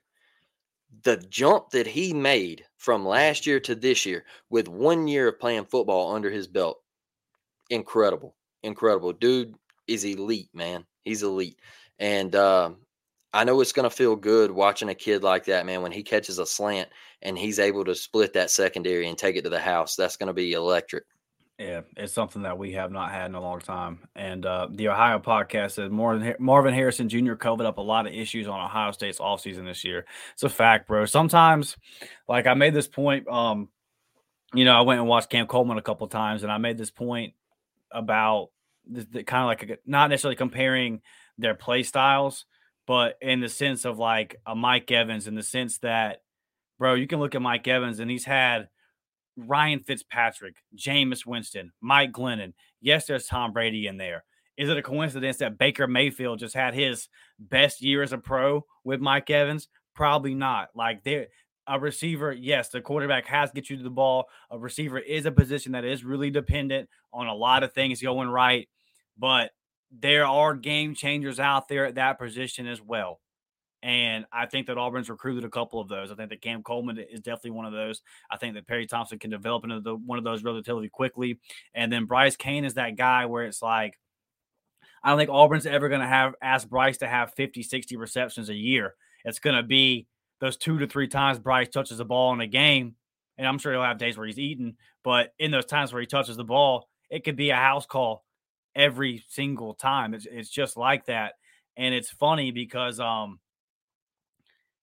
[1.04, 5.40] the jump that he made from last year to this year with one year of
[5.40, 6.78] playing football under his belt
[7.70, 9.12] incredible incredible.
[9.12, 9.54] Dude
[9.86, 10.86] is elite man.
[11.04, 11.58] He's elite.
[11.98, 12.70] And uh,
[13.34, 16.02] i know it's going to feel good watching a kid like that man when he
[16.02, 16.90] catches a slant
[17.22, 19.96] and he's able to split that secondary and take it to the house.
[19.96, 21.04] That's going to be electric
[21.58, 24.00] yeah, it's something that we have not had in a long time.
[24.16, 27.34] And uh, the Ohio podcast more than Marvin Harrison Jr.
[27.34, 30.06] covered up a lot of issues on Ohio State's offseason this year.
[30.32, 31.04] It's a fact, bro.
[31.04, 31.76] Sometimes,
[32.28, 33.68] like I made this point, um,
[34.54, 36.90] you know, I went and watched Cam Coleman a couple times, and I made this
[36.90, 37.34] point
[37.90, 38.48] about
[38.90, 41.02] the, the kind of like a, not necessarily comparing
[41.38, 42.46] their play styles,
[42.86, 46.22] but in the sense of like a Mike Evans, in the sense that,
[46.78, 48.68] bro, you can look at Mike Evans and he's had–
[49.36, 52.52] Ryan Fitzpatrick, Jameis Winston, Mike Glennon.
[52.80, 54.24] Yes, there's Tom Brady in there.
[54.56, 58.66] Is it a coincidence that Baker Mayfield just had his best year as a pro
[58.84, 59.68] with Mike Evans?
[59.94, 60.68] Probably not.
[60.74, 61.28] Like there,
[61.66, 64.26] a receiver, yes, the quarterback has to get you to the ball.
[64.50, 68.28] A receiver is a position that is really dependent on a lot of things going
[68.28, 68.68] right,
[69.18, 69.52] but
[69.90, 73.20] there are game changers out there at that position as well.
[73.82, 76.12] And I think that Auburn's recruited a couple of those.
[76.12, 78.00] I think that Cam Coleman is definitely one of those.
[78.30, 81.40] I think that Perry Thompson can develop into the, one of those relatively quickly.
[81.74, 83.98] And then Bryce Cain is that guy where it's like,
[85.02, 88.48] I don't think Auburn's ever going to have ask Bryce to have 50, 60 receptions
[88.48, 88.94] a year.
[89.24, 90.06] It's going to be
[90.40, 92.94] those two to three times Bryce touches the ball in a game.
[93.36, 96.06] And I'm sure he'll have days where he's eating, but in those times where he
[96.06, 98.24] touches the ball, it could be a house call
[98.74, 100.14] every single time.
[100.14, 101.32] It's, it's just like that.
[101.76, 103.40] And it's funny because, um,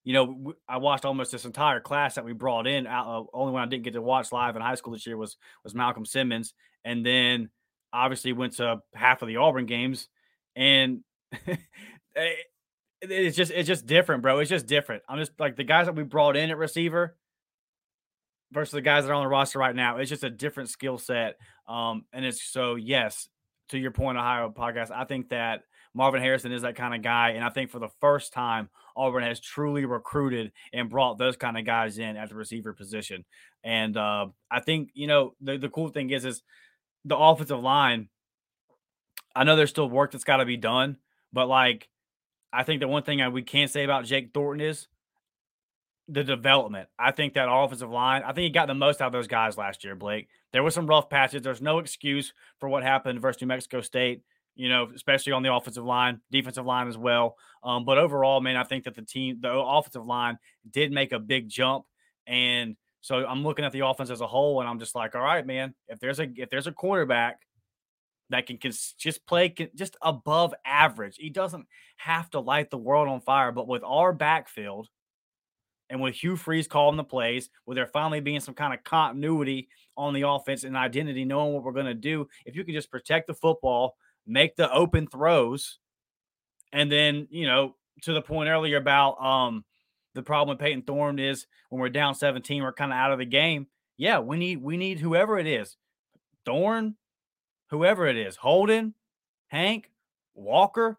[0.03, 2.88] you know, I watched almost this entire class that we brought in.
[2.88, 5.38] Uh, only one I didn't get to watch live in high school this year was
[5.63, 7.49] was Malcolm Simmons, and then
[7.91, 10.07] obviously went to half of the Auburn games,
[10.55, 11.03] and
[11.47, 12.33] eh,
[13.01, 14.39] it's just it's just different, bro.
[14.39, 15.03] It's just different.
[15.07, 17.15] I'm just like the guys that we brought in at receiver.
[18.51, 19.97] versus the guys that are on the roster right now.
[19.97, 21.38] It's just a different skill set.
[21.67, 23.29] Um, and it's so yes,
[23.69, 24.91] to your point, Ohio podcast.
[24.91, 27.89] I think that Marvin Harrison is that kind of guy, and I think for the
[27.99, 32.36] first time, Auburn has truly recruited and brought those kind of guys in at the
[32.36, 33.25] receiver position.
[33.63, 36.43] And uh, I think you know the the cool thing is is
[37.06, 38.10] the offensive line.
[39.36, 40.97] I know there's still work that's got to be done,
[41.34, 41.89] but like
[42.52, 44.88] I think the one thing we can't say about Jake Thornton is
[46.08, 46.89] the development.
[46.97, 49.58] I think that offensive line, I think he got the most out of those guys
[49.58, 50.28] last year, Blake.
[50.52, 51.43] There was some rough patches.
[51.43, 54.23] There's no excuse for what happened versus New Mexico State,
[54.55, 57.35] you know, especially on the offensive line, defensive line as well.
[57.63, 60.38] Um, but overall, man, I think that the team, the offensive line
[60.69, 61.85] did make a big jump.
[62.27, 65.21] And so I'm looking at the offense as a whole, and I'm just like, all
[65.21, 67.39] right, man, if there's a if there's a quarterback
[68.29, 71.65] that can, can just play can, just above average, he doesn't
[71.97, 73.51] have to light the world on fire.
[73.51, 74.89] But with our backfield,
[75.89, 79.69] and with Hugh Freeze calling the plays, with there finally being some kind of continuity
[79.97, 82.91] on the offense and identity, knowing what we're going to do, if you can just
[82.91, 83.95] protect the football,
[84.30, 85.80] make the open throws,
[86.72, 89.65] and then, you know, to the point earlier about um
[90.15, 93.20] the problem with Payton Thorne is when we're down 17, we're kind of out of
[93.20, 93.68] the game.
[93.98, 95.76] Yeah, we need we need whoever it is,
[96.46, 96.96] Thorne,
[97.70, 98.94] whoever it is, Holden,
[99.48, 99.92] Hank,
[100.36, 100.98] Walker.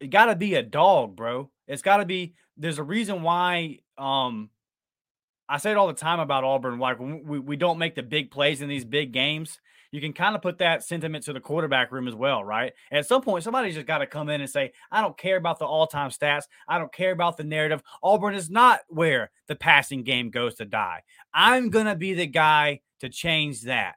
[0.00, 1.50] It got to be a dog, bro.
[1.66, 2.34] It's got to be.
[2.56, 3.80] There's a reason why.
[3.96, 4.50] Um,
[5.48, 6.78] I say it all the time about Auburn.
[6.78, 9.60] Like we we don't make the big plays in these big games.
[9.90, 12.74] You can kind of put that sentiment to the quarterback room as well, right?
[12.92, 15.58] At some point, somebody's just got to come in and say, "I don't care about
[15.58, 16.44] the all-time stats.
[16.68, 17.82] I don't care about the narrative.
[18.02, 21.02] Auburn is not where the passing game goes to die.
[21.32, 23.94] I'm gonna be the guy to change that."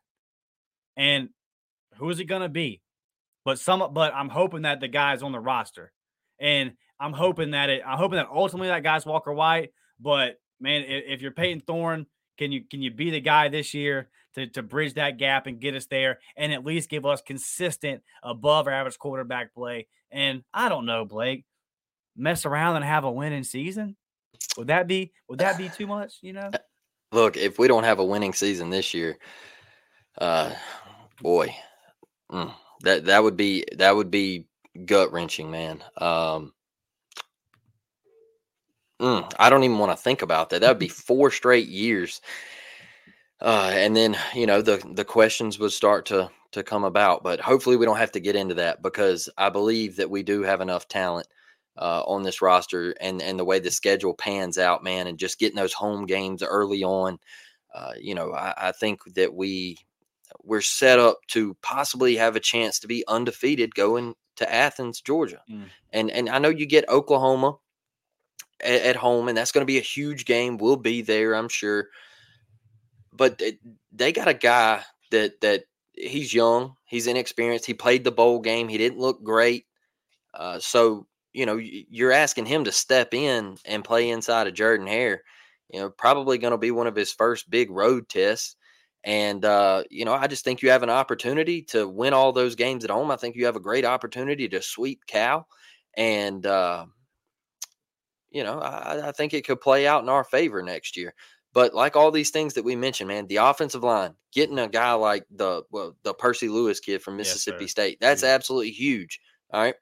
[0.95, 1.29] And
[1.95, 2.81] who is it gonna be?
[3.43, 5.91] But some, but I'm hoping that the guy's on the roster,
[6.39, 7.81] and I'm hoping that it.
[7.85, 9.73] I'm hoping that ultimately that guy's Walker White.
[9.99, 12.05] But man, if, you're Payton Thorne,
[12.37, 15.59] can you can you be the guy this year to to bridge that gap and
[15.59, 19.87] get us there, and at least give us consistent above average quarterback play?
[20.11, 21.45] And I don't know, Blake,
[22.15, 23.95] mess around and have a winning season.
[24.57, 26.17] Would that be would that be too much?
[26.21, 26.51] You know.
[27.13, 29.17] Look, if we don't have a winning season this year,
[30.19, 30.53] uh,
[31.21, 31.53] boy,
[32.31, 34.47] mm, that that would be that would be
[34.85, 35.83] gut wrenching, man.
[35.97, 36.53] Um,
[39.01, 40.61] Mm, I don't even want to think about that.
[40.61, 42.21] That would be four straight years.
[43.41, 47.39] Uh, and then you know the the questions would start to to come about, but
[47.39, 50.61] hopefully we don't have to get into that because I believe that we do have
[50.61, 51.27] enough talent
[51.77, 55.39] uh, on this roster, and and the way the schedule pans out, man, and just
[55.39, 57.17] getting those home games early on.
[57.73, 59.77] Uh, you know, I, I think that we
[60.43, 65.41] we're set up to possibly have a chance to be undefeated going to Athens, Georgia,
[65.49, 65.65] mm.
[65.91, 67.57] and and I know you get Oklahoma
[68.63, 70.57] at, at home, and that's going to be a huge game.
[70.57, 71.87] We'll be there, I'm sure.
[73.13, 73.41] But
[73.91, 77.65] they got a guy that that he's young, he's inexperienced.
[77.65, 78.67] He played the bowl game.
[78.67, 79.65] He didn't look great.
[80.33, 84.87] Uh, so you know you're asking him to step in and play inside of Jordan
[84.87, 85.23] Hare.
[85.69, 88.55] You know, probably going to be one of his first big road tests.
[89.03, 92.55] And uh, you know, I just think you have an opportunity to win all those
[92.55, 93.09] games at home.
[93.09, 95.47] I think you have a great opportunity to sweep Cal,
[95.97, 96.85] and uh,
[98.31, 101.13] you know, I, I think it could play out in our favor next year.
[101.53, 104.93] But like all these things that we mentioned, man, the offensive line, getting a guy
[104.93, 109.19] like the well, the Percy Lewis kid from Mississippi yes, State, that's absolutely huge.
[109.51, 109.75] All right.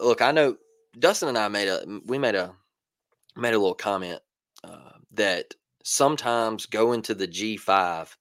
[0.00, 0.56] Look, I know
[0.98, 2.54] Dustin and I made a we made a
[3.36, 4.20] made a little comment
[4.62, 5.52] uh, that
[5.84, 8.16] sometimes going to the G five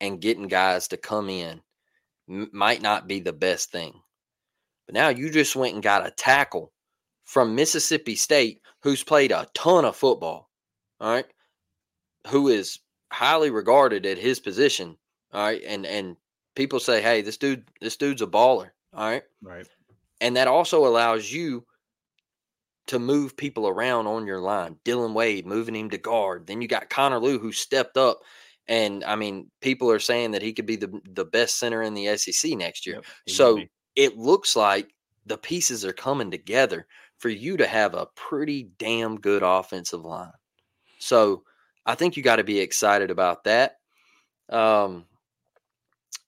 [0.00, 1.62] and getting guys to come in
[2.28, 3.94] m- might not be the best thing.
[4.86, 6.72] But now you just went and got a tackle
[7.30, 10.50] from Mississippi State who's played a ton of football,
[11.00, 11.26] all right,
[12.26, 12.80] who is
[13.12, 14.96] highly regarded at his position,
[15.32, 16.16] all right, and and
[16.56, 19.68] people say, hey, this dude, this dude's a baller, all right, right,
[20.20, 21.64] and that also allows you
[22.88, 24.76] to move people around on your line.
[24.82, 26.48] Dillon Wade moving him to guard.
[26.48, 28.18] Then you got Connor Lew who stepped up.
[28.66, 31.94] And I mean, people are saying that he could be the the best center in
[31.94, 32.96] the SEC next year.
[32.96, 33.60] Yep, so
[33.94, 34.92] it looks like
[35.26, 36.86] the pieces are coming together
[37.20, 40.32] for you to have a pretty damn good offensive line.
[40.98, 41.44] So
[41.84, 43.76] I think you got to be excited about that.
[44.48, 45.04] Um,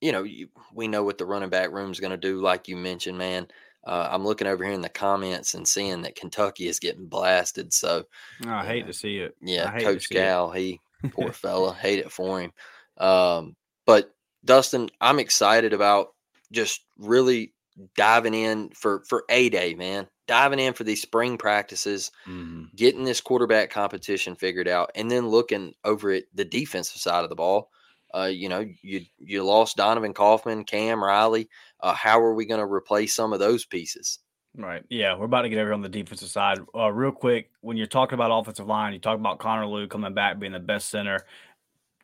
[0.01, 2.69] you know, you, we know what the running back room is going to do, like
[2.69, 3.49] you mentioned, man.
[3.85, 7.73] Uh, I'm looking over here in the comments and seeing that Kentucky is getting blasted.
[7.73, 8.05] So
[8.47, 9.35] oh, I hate uh, to see it.
[9.41, 10.57] Yeah, Coach it.
[10.57, 12.53] he poor fella, hate it for him.
[12.99, 16.09] Um, but Dustin, I'm excited about
[16.53, 17.55] just really
[17.97, 20.07] diving in for for a day, man.
[20.27, 22.65] Diving in for these spring practices, mm-hmm.
[22.77, 27.31] getting this quarterback competition figured out, and then looking over at the defensive side of
[27.31, 27.71] the ball.
[28.15, 31.49] Uh, you know, you you lost Donovan Kaufman, Cam Riley.
[31.81, 34.19] Uh, how are we going to replace some of those pieces?
[34.55, 34.85] Right.
[34.91, 36.59] Yeah, we're about to get over on the defensive side.
[36.75, 40.13] Uh, real quick, when you're talking about offensive line, you talk about Connor Lew coming
[40.13, 41.21] back being the best center.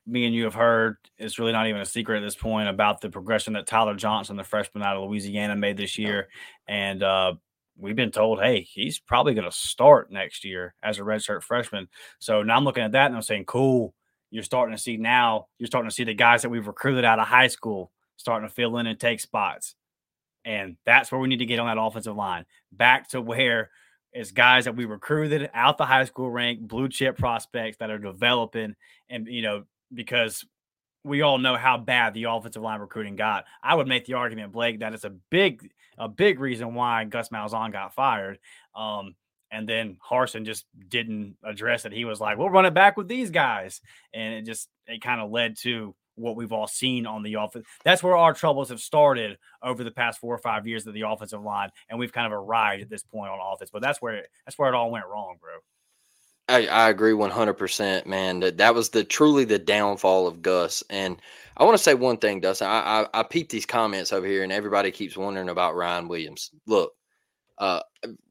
[0.07, 3.02] Me and you have heard it's really not even a secret at this point about
[3.02, 6.28] the progression that Tyler Johnson, the freshman out of Louisiana, made this year,
[6.66, 7.35] and uh,
[7.78, 11.88] we've been told, hey, he's probably going to start next year as a redshirt freshman.
[12.18, 13.94] So now I'm looking at that and I'm saying, cool.
[14.30, 15.46] You're starting to see now.
[15.58, 18.54] You're starting to see the guys that we've recruited out of high school starting to
[18.54, 19.74] fill in and take spots.
[20.44, 23.70] And that's where we need to get on that offensive line back to where
[24.12, 27.98] it's guys that we recruited out the high school rank, blue chip prospects that are
[27.98, 28.74] developing.
[29.08, 30.44] And, you know, because
[31.04, 33.44] we all know how bad the offensive line recruiting got.
[33.62, 37.28] I would make the argument, Blake, that it's a big, a big reason why Gus
[37.30, 38.38] Malzahn got fired.
[38.74, 39.14] Um,
[39.50, 41.92] and then Harsin just didn't address it.
[41.92, 43.80] He was like, "We'll run it back with these guys,"
[44.12, 47.66] and it just it kind of led to what we've all seen on the offense.
[47.84, 51.02] That's where our troubles have started over the past four or five years of the
[51.02, 53.70] offensive line, and we've kind of arrived at this point on offense.
[53.70, 55.52] But that's where that's where it all went wrong, bro.
[56.48, 58.40] I, I agree 100%, man.
[58.40, 60.82] That, that was the truly the downfall of Gus.
[60.88, 61.20] And
[61.56, 62.68] I want to say one thing, Dustin.
[62.68, 66.50] I, I, I peeped these comments over here, and everybody keeps wondering about Ryan Williams.
[66.66, 66.92] Look,
[67.58, 67.80] uh,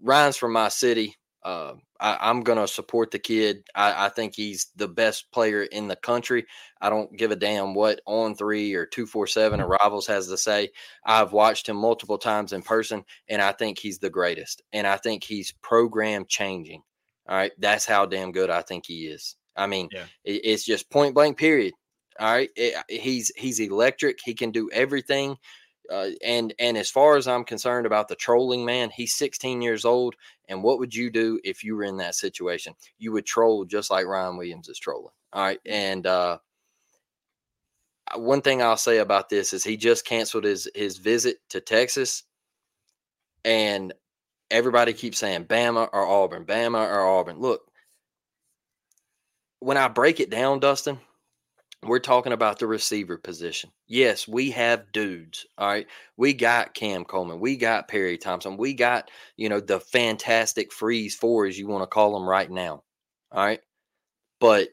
[0.02, 1.16] Ryan's from my city.
[1.44, 3.64] Uh, I, am going to support the kid.
[3.76, 6.46] I, I, think he's the best player in the country.
[6.82, 10.70] I don't give a damn what on three or 247 or rivals has to say.
[11.06, 14.62] I've watched him multiple times in person, and I think he's the greatest.
[14.74, 16.82] And I think he's program changing.
[17.28, 17.52] All right.
[17.58, 19.36] That's how damn good I think he is.
[19.56, 20.06] I mean, yeah.
[20.24, 21.74] it, it's just point blank, period.
[22.20, 22.50] All right.
[22.56, 24.20] It, he's he's electric.
[24.24, 25.38] He can do everything.
[25.90, 29.86] Uh, and and as far as I'm concerned about the trolling man, he's 16 years
[29.86, 30.16] old.
[30.50, 32.74] And what would you do if you were in that situation?
[32.98, 35.14] You would troll just like Ryan Williams is trolling.
[35.34, 35.60] All right.
[35.66, 36.40] And uh,
[38.16, 42.24] one thing I'll say about this is he just canceled his his visit to Texas,
[43.44, 43.94] and
[44.50, 47.40] everybody keeps saying Bama or Auburn, Bama or Auburn.
[47.40, 47.62] Look,
[49.60, 51.00] when I break it down, Dustin,
[51.84, 53.72] we're talking about the receiver position.
[53.88, 55.46] Yes, we have dudes.
[55.58, 55.88] All right.
[56.18, 57.40] We got Cam Coleman.
[57.40, 58.58] We got Perry Thompson.
[58.58, 62.84] We got, you know, the fantastic freeze fours, you want to call them right now.
[63.32, 63.62] All right.
[64.40, 64.70] But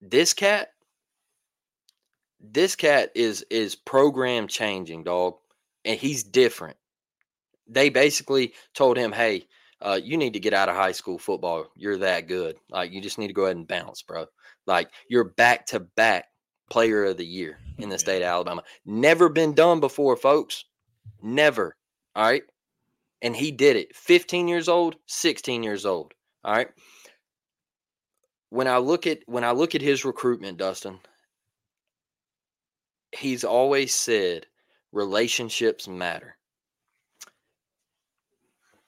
[0.00, 0.68] this cat,
[2.40, 5.36] this cat is is program changing, dog.
[5.86, 6.78] And he's different
[7.66, 9.46] they basically told him, "Hey,
[9.84, 11.66] uh, you need to get out of high school football.
[11.76, 12.56] You're that good.
[12.70, 14.26] Like you just need to go ahead and bounce, bro.
[14.66, 16.26] Like you're back to back
[16.70, 18.62] player of the year in the state of Alabama.
[18.86, 20.64] Never been done before, folks.
[21.22, 21.76] Never.
[22.16, 22.44] All right.
[23.20, 23.94] And he did it.
[23.94, 26.12] 15 years old, 16 years old.
[26.44, 26.68] All right.
[28.50, 31.00] When I look at when I look at his recruitment, Dustin,
[33.12, 34.46] he's always said
[34.92, 36.36] relationships matter.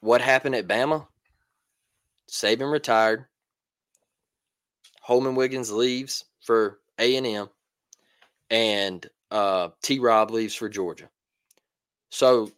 [0.06, 1.04] What happened at Bama?
[2.30, 3.26] Saban retired.
[5.04, 7.50] Holmon Wiggins leaves for A and M,
[8.48, 9.98] and uh, T.
[9.98, 11.10] Rob leaves for Georgia.
[12.10, 12.52] So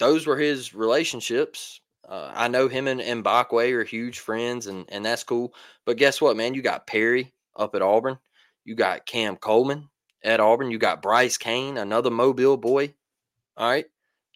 [0.00, 1.80] those were his relationships.
[2.08, 5.54] Uh, I know him and, and Bachway are huge friends, and and that's cool.
[5.86, 6.54] But guess what, man?
[6.54, 8.18] You got Perry up at Auburn.
[8.64, 9.90] You got Cam Coleman
[10.24, 10.72] at Auburn.
[10.72, 12.94] You got Bryce Cain, another Mobile boy.
[13.56, 13.86] All right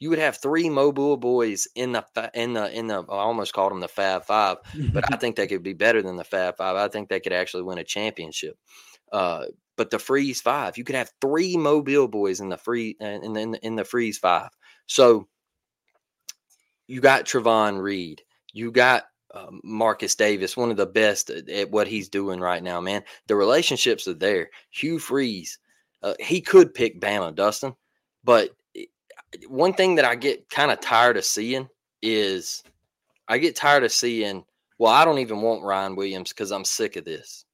[0.05, 2.97] you would have three Mobile boys in the in the in the.
[3.09, 4.59] I almost called them the Fab Five,
[4.93, 6.77] but I think they could be better than the Fab Five.
[6.77, 8.59] I think they could actually win a championship.
[9.11, 9.47] Uh,
[9.79, 13.59] but the Freeze Five, you could have three Mobile boys in the free in the,
[13.63, 14.51] in the Freeze Five.
[14.85, 15.27] So
[16.87, 18.21] you got Travon Reed,
[18.53, 22.79] you got uh, Marcus Davis, one of the best at what he's doing right now,
[22.79, 23.05] man.
[23.27, 24.51] The relationships are there.
[24.69, 25.59] Hugh Freeze,
[26.03, 27.75] uh, he could pick Bama, Dustin,
[28.23, 28.51] but
[29.49, 31.69] one thing that I get kind of tired of seeing
[32.03, 32.63] is
[33.29, 34.45] I get tired of seeing,
[34.79, 37.45] well, I don't even want Ryan Williams because I'm sick of this.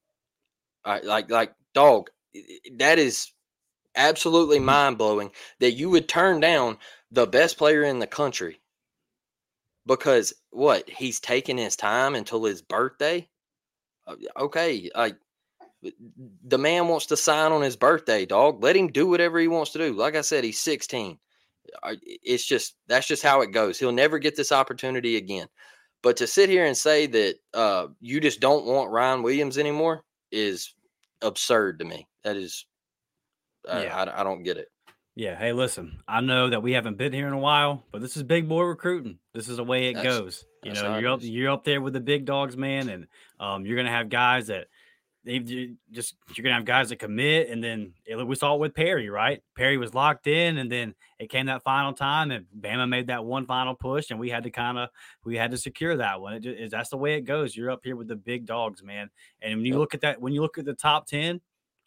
[0.85, 2.11] I, like, like, dog,
[2.79, 3.33] that is
[3.95, 4.67] absolutely mm-hmm.
[4.67, 6.79] mind blowing that you would turn down
[7.11, 8.61] the best player in the country
[9.87, 13.29] because what he's taking his time until his birthday.
[14.07, 15.17] Uh, okay, like
[16.45, 18.63] the man wants to sign on his birthday, dog.
[18.63, 19.93] Let him do whatever he wants to do.
[19.93, 21.19] Like I said, he's 16
[22.23, 23.79] it's just that's just how it goes.
[23.79, 25.47] He'll never get this opportunity again.
[26.03, 30.03] But to sit here and say that uh, you just don't want Ryan Williams anymore
[30.33, 30.75] is
[31.21, 32.09] absurd to me.
[32.25, 32.65] That is,
[33.67, 33.95] yeah.
[33.95, 34.69] I, I don't get it.
[35.15, 35.37] Yeah.
[35.37, 38.23] Hey, listen, I know that we haven't been here in a while, but this is
[38.23, 39.19] big boy recruiting.
[39.35, 40.45] This is the way it That's- goes.
[40.63, 43.07] You know, you're up, you're up there with the big dogs, man, and
[43.39, 44.67] um, you're gonna have guys that
[45.25, 45.39] they
[45.91, 49.11] just you're gonna have guys that commit, and then it, we saw it with Perry,
[49.11, 49.43] right?
[49.55, 53.25] Perry was locked in, and then it came that final time, and Bama made that
[53.25, 54.89] one final push, and we had to kind of
[55.25, 56.35] we had to secure that one.
[56.35, 57.55] It just, that's the way it goes.
[57.55, 59.11] You're up here with the big dogs, man.
[59.43, 61.41] And when you look at that, when you look at the top ten,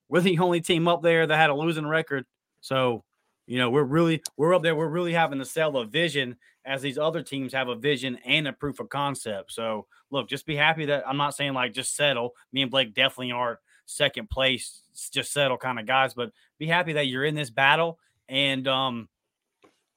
[0.09, 2.25] we're the only team up there that had a losing record.
[2.61, 3.03] So,
[3.45, 4.75] you know, we're really we're up there.
[4.75, 8.47] We're really having to sell a vision as these other teams have a vision and
[8.47, 9.51] a proof of concept.
[9.51, 12.33] So, look, just be happy that I'm not saying like just settle.
[12.53, 16.93] Me and Blake definitely aren't second place, just settle kind of guys, but be happy
[16.93, 17.99] that you're in this battle.
[18.29, 19.09] And um,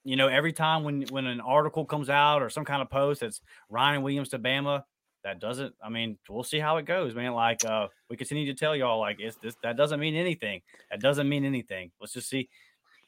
[0.05, 3.21] you know, every time when when an article comes out or some kind of post
[3.21, 4.83] that's Ryan Williams to Bama,
[5.27, 5.75] that doesn't.
[5.83, 7.33] I mean, we'll see how it goes, man.
[7.33, 10.63] Like uh, we continue to tell y'all, like it's this that doesn't mean anything.
[10.91, 11.91] That doesn't mean anything.
[12.01, 12.49] Let's just see.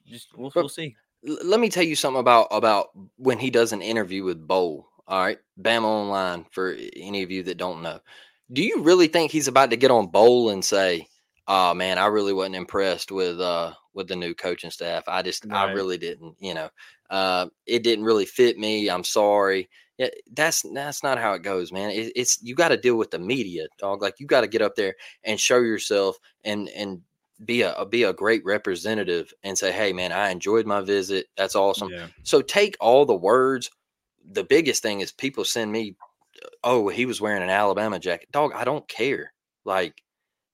[0.09, 0.97] Just we'll, But- we'll see.
[1.25, 4.87] Let me tell you something about about when he does an interview with Bowl.
[5.09, 7.99] All right, Bama Online for any of you that don't know.
[8.53, 11.09] Do you really think he's about to get on Bowl and say,
[11.49, 15.05] "Oh man, I really wasn't impressed with uh with the new coaching staff.
[15.09, 16.37] I just I really didn't.
[16.39, 16.69] You know,
[17.11, 18.89] uh, it didn't really fit me.
[18.89, 21.91] I'm sorry." Yeah, that's that's not how it goes, man.
[21.91, 24.03] It, it's you got to deal with the media, dog.
[24.03, 24.95] Like you got to get up there
[25.25, 27.01] and show yourself and and
[27.45, 31.27] be a be a great representative and say, "Hey, man, I enjoyed my visit.
[31.37, 32.09] That's awesome." Yeah.
[32.25, 33.71] So take all the words.
[34.33, 35.97] The biggest thing is people send me,
[36.65, 39.33] "Oh, he was wearing an Alabama jacket." Dog, I don't care.
[39.65, 40.03] Like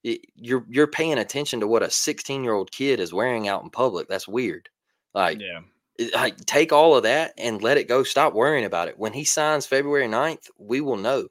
[0.05, 3.62] y- you're you're paying attention to what a 16 year old kid is wearing out
[3.62, 4.09] in public.
[4.09, 4.68] That's weird.
[5.14, 5.61] Like, Yeah.
[5.99, 8.03] it- like take all of that and let it go.
[8.03, 8.99] Stop worrying about it.
[8.99, 11.28] When he signs February 9th, we will know.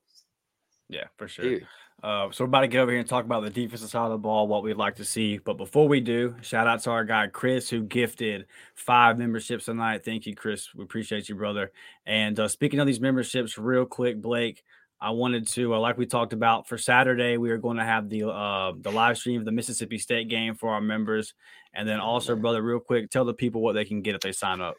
[0.89, 1.59] Yeah, for sure.
[2.03, 4.11] Uh, so we're about to get over here and talk about the defensive side of
[4.11, 5.37] the ball, what we'd like to see.
[5.37, 8.45] But before we do, shout out to our guy Chris who gifted
[8.75, 10.03] five memberships tonight.
[10.03, 10.75] Thank you, Chris.
[10.75, 11.71] We appreciate you, brother.
[12.05, 14.63] And uh, speaking of these memberships, real quick, Blake,
[14.99, 18.09] I wanted to, uh, like we talked about for Saturday, we are going to have
[18.09, 21.33] the uh, the live stream of the Mississippi State game for our members,
[21.73, 24.31] and then also, brother, real quick, tell the people what they can get if they
[24.31, 24.75] sign up.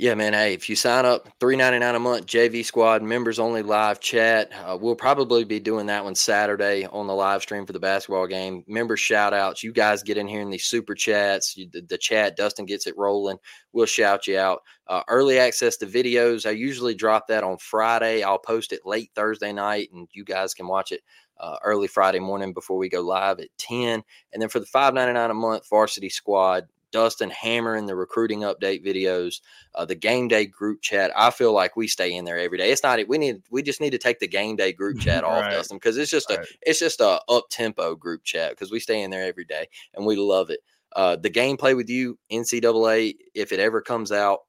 [0.00, 0.32] Yeah, man.
[0.32, 3.98] Hey, if you sign up, three ninety nine a month, JV Squad members only live
[3.98, 4.48] chat.
[4.64, 8.28] Uh, we'll probably be doing that one Saturday on the live stream for the basketball
[8.28, 8.62] game.
[8.68, 9.64] Member shout outs.
[9.64, 11.56] You guys get in here in these super chats.
[11.56, 13.38] You, the, the chat, Dustin gets it rolling.
[13.72, 14.62] We'll shout you out.
[14.86, 16.46] Uh, early access to videos.
[16.46, 18.22] I usually drop that on Friday.
[18.22, 21.00] I'll post it late Thursday night, and you guys can watch it
[21.40, 24.04] uh, early Friday morning before we go live at ten.
[24.32, 26.68] And then for the five ninety nine a month, Varsity Squad.
[26.92, 29.40] Dustin hammering the recruiting update videos
[29.74, 31.12] uh, the game day group chat.
[31.16, 32.70] I feel like we stay in there every day.
[32.70, 35.42] It's not we need we just need to take the game day group chat off,
[35.42, 35.52] Right.
[35.52, 36.46] Dustin, because it's just a Right.
[36.62, 40.06] it's just a up tempo group chat because we stay in there every day and
[40.06, 40.60] we love it.
[40.94, 44.40] Uh, the gameplay with you NCAA, if it ever comes out,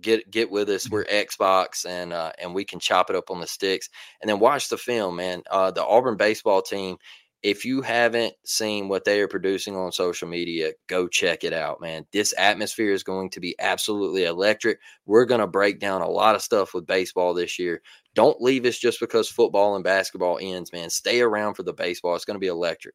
[0.00, 0.90] get get with us.
[0.90, 3.88] We're Xbox and uh, and we can chop it up on the sticks
[4.20, 5.42] and then watch the film, man.
[5.50, 6.96] Uh, the Auburn baseball team.
[7.42, 11.80] If you haven't seen what they are producing on social media, go check it out,
[11.80, 12.04] man.
[12.12, 14.78] This atmosphere is going to be absolutely electric.
[15.06, 17.82] We're going to break down a lot of stuff with baseball this year.
[18.14, 20.90] Don't leave us just because football and basketball ends, man.
[20.90, 22.16] Stay around for the baseball.
[22.16, 22.94] It's going to be electric.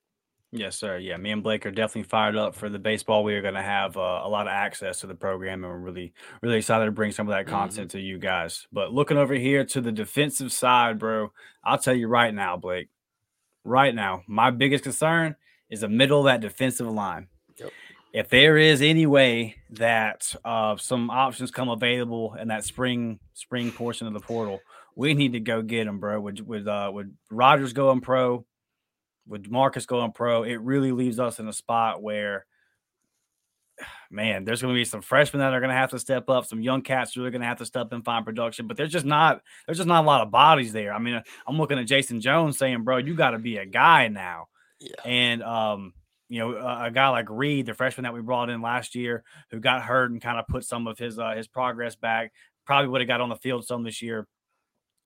[0.56, 1.00] Yes, sir.
[1.00, 3.24] Yeah, me and Blake are definitely fired up for the baseball.
[3.24, 5.80] We are going to have uh, a lot of access to the program, and we're
[5.80, 6.14] really,
[6.44, 8.68] really excited to bring some of that content to you guys.
[8.72, 11.32] But looking over here to the defensive side, bro,
[11.64, 12.89] I'll tell you right now, Blake,
[13.64, 15.36] right now, my biggest concern
[15.70, 17.28] is the middle of that defensive line.
[17.57, 17.72] Yep.
[18.14, 23.72] If there is any way that uh, some options come available in that spring spring
[23.72, 24.59] portion of the portal,
[24.95, 26.22] we need to go get them, bro.
[26.22, 28.45] With with uh, with Rogers going pro,
[29.28, 32.45] with Marcus going pro, it really leaves us in a spot where,
[34.12, 36.46] man, there's going to be some freshmen that are going to have to step up,
[36.46, 38.68] some young cats who are going to have to step and find production.
[38.68, 40.94] But there's just not there's just not a lot of bodies there.
[40.94, 44.08] I mean, I'm looking at Jayson Jones saying, "Bro, you got to be a guy
[44.08, 44.48] now."
[44.80, 44.96] Yeah.
[45.06, 45.94] And um,
[46.30, 49.24] you know, a, a guy like Reed, the freshman that we brought in last year,
[49.52, 52.32] who got hurt and kind of put some of his uh, his progress back,
[52.66, 54.28] probably would have got on the field some this year.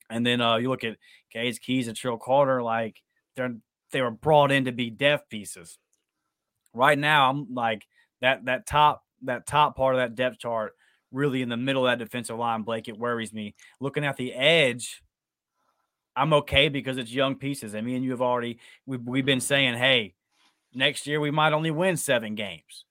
[0.09, 0.97] And then uh, you look at
[1.31, 3.01] Gaze Keys and Trill Carter, like
[3.35, 3.55] they're
[3.91, 5.77] they were brought in to be depth pieces.
[6.73, 7.85] Right now, I'm like
[8.21, 10.73] that that top that top part of that depth chart,
[11.11, 13.55] really in the middle of that defensive line, Blake, it worries me.
[13.79, 15.01] Looking at the edge,
[16.15, 17.73] I'm okay because it's young pieces.
[17.73, 20.15] And me and you have already we've, we've been saying, hey,
[20.73, 22.85] next year we might only win seven games.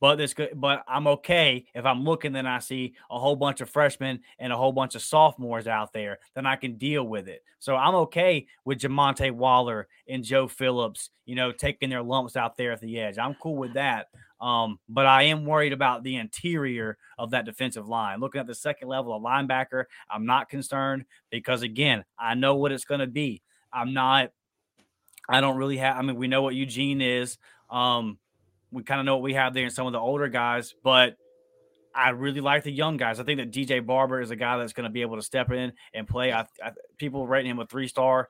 [0.00, 3.60] But this good, but I'm okay if I'm looking, then I see a whole bunch
[3.60, 7.28] of freshmen and a whole bunch of sophomores out there, then I can deal with
[7.28, 7.44] it.
[7.58, 12.56] So I'm okay with Jamonte Waller and Joe Phillips, you know, taking their lumps out
[12.56, 13.18] there at the edge.
[13.18, 14.06] I'm cool with that.
[14.40, 18.20] Um, but I am worried about the interior of that defensive line.
[18.20, 22.72] Looking at the second level of linebacker, I'm not concerned because again, I know what
[22.72, 23.42] it's going to be.
[23.70, 24.30] I'm not.
[25.28, 25.96] I don't really have.
[25.96, 27.36] I mean, we know what Eugene is.
[27.68, 28.18] Um,
[28.70, 31.16] we kind of know what we have there in some of the older guys, but
[31.94, 33.18] I really like the young guys.
[33.20, 35.50] I think that DJ Barber is a guy that's going to be able to step
[35.50, 36.32] in and play.
[36.32, 38.28] I, I, people rating him a three star.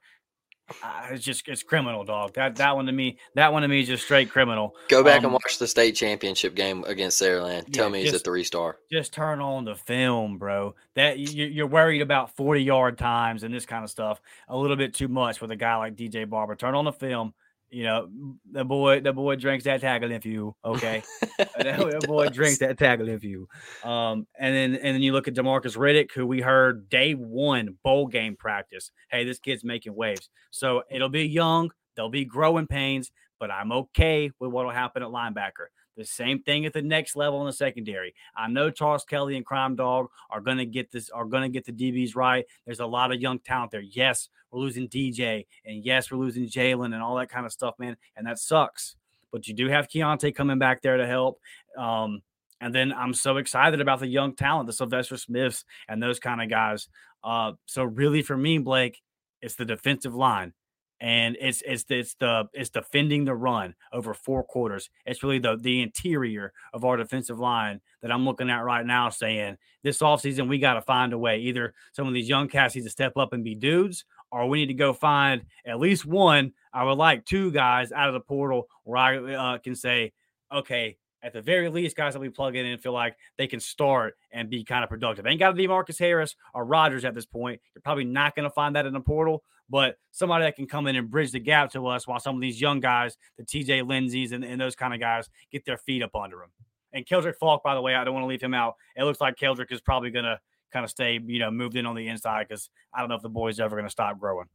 [0.84, 2.32] Uh, it's just it's criminal, dog.
[2.34, 4.76] That that one to me, that one to me is just straight criminal.
[4.88, 7.72] Go back um, and watch the state championship game against Saraland.
[7.72, 8.76] Tell yeah, me he's a three star.
[8.90, 10.76] Just turn on the film, bro.
[10.94, 14.76] That you, are worried about forty yard times and this kind of stuff a little
[14.76, 16.54] bit too much with a guy like DJ Barber.
[16.54, 17.34] Turn on the film
[17.70, 18.08] you know,
[18.50, 21.02] the boy, the boy drinks that tackle if you okay.
[21.38, 23.48] that boy drinks that tackle if you.
[23.84, 27.76] Um, and then and then you look at Demarcus Riddick, who we heard day one
[27.84, 28.90] bowl game practice.
[29.10, 30.28] Hey, this kid's making waves.
[30.50, 35.08] So it'll be young, there'll be growing pains, but I'm okay with what'll happen at
[35.10, 35.68] linebacker.
[35.96, 38.14] The same thing at the next level in the secondary.
[38.36, 41.72] I know Charles Kelly and Crime Dog are gonna get this, are gonna get the
[41.72, 42.44] DBs right.
[42.64, 43.80] There's a lot of young talent there.
[43.80, 47.74] Yes, we're losing DJ, and yes, we're losing Jalen and all that kind of stuff,
[47.78, 47.96] man.
[48.16, 48.96] And that sucks.
[49.32, 51.40] But you do have Keionte coming back there to help.
[51.76, 52.22] Um,
[52.60, 56.42] and then I'm so excited about the young talent, the Sylvester Smiths and those kind
[56.42, 56.88] of guys.
[57.24, 59.00] Uh, so really for me, Blake,
[59.40, 60.52] it's the defensive line
[61.00, 64.90] and it's it's it's the it's defending the run over four quarters.
[65.06, 69.08] It's really the the interior of our defensive line that I'm looking at right now,
[69.08, 71.38] saying this offseason we got to find a way.
[71.38, 74.60] Either some of these young cats need to step up and be dudes, or we
[74.60, 76.52] need to go find at least one.
[76.72, 80.12] I would like two guys out of the portal where I uh, can say,
[80.52, 83.60] okay, at the very least, guys that we plug in and feel like they can
[83.60, 85.26] start and be kind of productive.
[85.26, 87.60] Ain't got to be Marcus Harris or Rogers at this point.
[87.74, 90.86] You're probably not going to find that in the portal, but somebody that can come
[90.88, 93.84] in and bridge the gap to us while some of these young guys, the TJ
[93.84, 96.50] Lindsays and, and those kind of guys, get their feet up under them.
[96.92, 98.74] And Keldric Faulk, by the way, I don't want to leave him out.
[98.96, 100.40] It looks like Keldric is probably going to
[100.72, 103.22] kind of stay, you know, moved in on the inside because I don't know if
[103.22, 104.46] the boy's ever going to stop growing.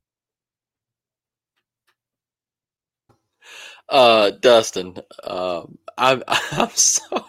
[3.88, 7.24] Uh, Dustin, um, I'm I'm sorry,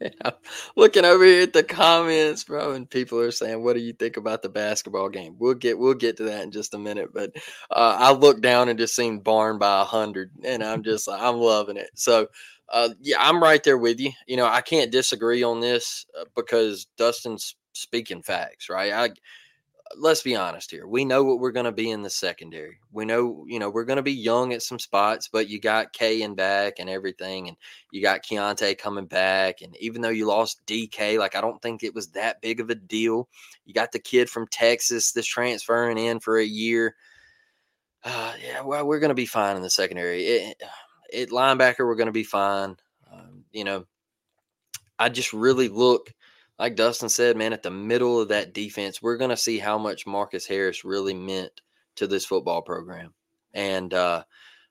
[0.00, 0.12] man.
[0.24, 0.32] I'm
[0.76, 4.16] looking over here at the comments, bro, and people are saying, "What do you think
[4.18, 7.30] about the basketball game?" We'll get we'll get to that in just a minute, but
[7.70, 11.36] uh, I looked down and just seen Barn by a hundred, and I'm just I'm
[11.36, 11.90] loving it.
[11.94, 12.26] So,
[12.70, 14.10] uh, yeah, I'm right there with you.
[14.26, 18.92] You know, I can't disagree on this uh, because Dustin's speaking facts, right?
[18.92, 19.10] I
[19.96, 20.86] let's be honest here.
[20.86, 22.78] We know what we're going to be in the secondary.
[22.92, 25.92] We know, you know, we're going to be young at some spots, but you got
[25.92, 27.56] K and back and everything, and
[27.90, 29.62] you got Keionte coming back.
[29.62, 32.70] And even though you lost DK, like I don't think it was that big of
[32.70, 33.28] a deal.
[33.64, 36.96] You got the kid from Texas that's transferring in for a year.
[38.04, 40.24] Uh, yeah, well, we're going to be fine in the secondary.
[40.24, 40.62] It,
[41.12, 42.76] it linebacker, we're going to be fine.
[43.12, 43.86] Um, you know,
[44.98, 46.12] I just really look
[46.62, 49.78] like Dustin said, man, at the middle of that defense, we're going to see how
[49.78, 51.60] much Marcus Harris really meant
[51.96, 53.12] to this football program.
[53.52, 54.22] And uh,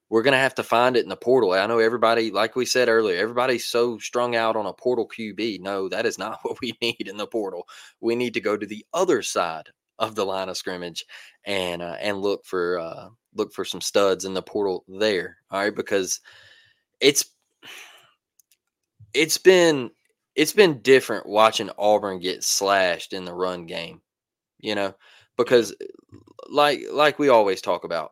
[0.08, 1.52] we're going to have to find it in the portal.
[1.52, 5.60] I know everybody, like we said earlier, everybody's so strung out on a portal QB.
[5.60, 7.68] No, that is not what we need in the portal.
[8.00, 9.68] We need to go to the other side
[10.00, 11.06] of the line of scrimmage
[11.44, 15.40] and uh, and look for uh, look for some studs in the portal there.
[15.52, 16.22] All right, because
[17.02, 17.26] it's
[19.14, 19.92] it's been
[20.36, 24.02] it's been different watching Auburn get slashed in the run game,
[24.60, 24.94] you know,
[25.38, 25.86] because uh,
[26.50, 28.12] like like we always talk about,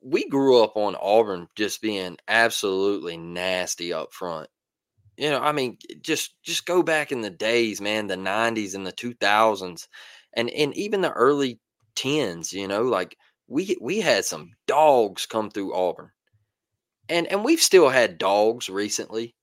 [0.00, 4.48] we grew up on Auburn just being absolutely nasty up front.
[5.16, 8.86] You know, I mean, just just go back in the days, man, the 90s and
[8.86, 9.86] the 2000s
[10.34, 11.60] and and even the early
[11.96, 13.16] 10s, you know, like
[13.48, 16.10] we we had some dogs come through Auburn.
[17.08, 19.34] And and we've still had dogs recently,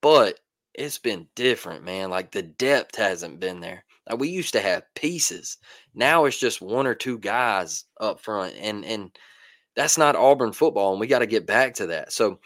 [0.00, 0.38] but
[0.76, 2.10] it's been different, man.
[2.10, 3.84] Like the depth hasn't been there.
[4.08, 5.58] Like we used to have pieces.
[5.94, 9.10] Now it's just one or two guys up front, and and
[9.74, 12.12] that's not Auburn football, and we got to get back to that.
[12.12, 12.38] So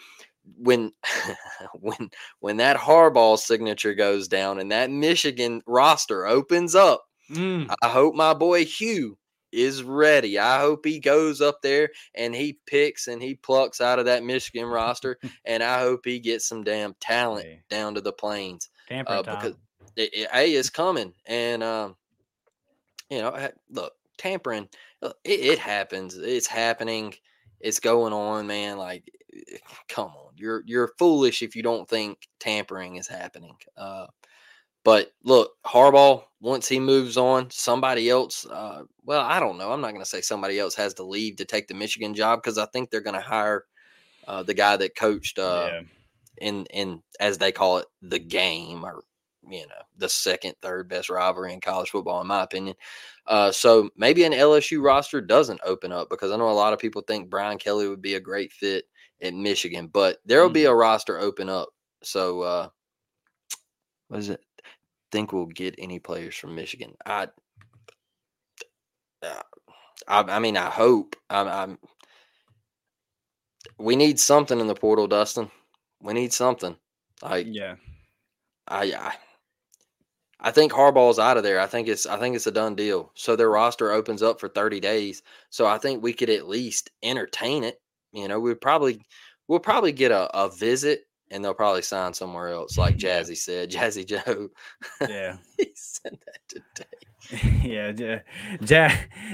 [0.56, 0.92] when
[1.80, 2.10] when
[2.40, 7.72] when that Harbaugh signature goes down and that Michigan roster opens up, mm.
[7.82, 9.18] I hope my boy Hugh
[9.52, 10.38] is ready.
[10.38, 14.24] I hope he goes up there and he picks and he plucks out of that
[14.24, 17.62] Michigan roster, and I hope he gets some damn talent hey.
[17.68, 19.54] down to the plains uh, because
[19.96, 21.96] it, it, A is coming, and um,
[23.10, 24.68] you know, look, tampering,
[25.02, 26.16] it, it happens.
[26.16, 27.14] It's happening.
[27.60, 28.78] It's going on, man.
[28.78, 29.10] Like
[29.88, 33.56] come on, you're you're foolish if you don't think tampering is happening.
[33.76, 34.06] Uh,
[34.84, 39.72] but look, Harbaugh, once he moves on, somebody else, uh, well, I don't know.
[39.72, 42.42] I'm not going to say somebody else has to leave to take the Michigan job
[42.42, 43.66] because I think they're going to hire
[44.26, 45.80] uh, the guy that coached uh, yeah.
[46.38, 49.02] in, in, as they call it, the game or,
[49.48, 52.74] you know, the second, third best rivalry in college football, in my opinion.
[53.26, 56.78] Uh, so maybe an LSU roster doesn't open up because I know a lot of
[56.78, 58.86] people think Brian Kelly would be a great fit
[59.20, 60.54] at Michigan, but there will mm-hmm.
[60.54, 61.68] be a roster open up.
[62.02, 62.68] So, uh,
[64.08, 64.40] what is it?
[65.10, 66.94] Think we'll get any players from Michigan.
[67.04, 67.28] I,
[69.22, 69.42] uh,
[70.08, 71.16] I, I mean, I hope.
[71.28, 71.78] I'm, I'm.
[73.78, 75.50] We need something in the portal, Dustin.
[76.02, 76.76] We need something.
[77.22, 77.76] Like, yeah,
[78.68, 79.14] I, I,
[80.40, 81.60] I think Harbaugh's out of there.
[81.60, 83.12] I think it's, I think it's a done deal.
[83.14, 85.22] So their roster opens up for 30 days.
[85.50, 87.80] So I think we could at least entertain it.
[88.12, 89.02] You know, we'd probably,
[89.48, 93.70] we'll probably get a, a visit and they'll probably sign somewhere else, like Jazzy said.
[93.70, 94.48] Jazzy Joe.
[95.00, 97.62] Yeah, he said that today.
[97.62, 98.22] yeah, J-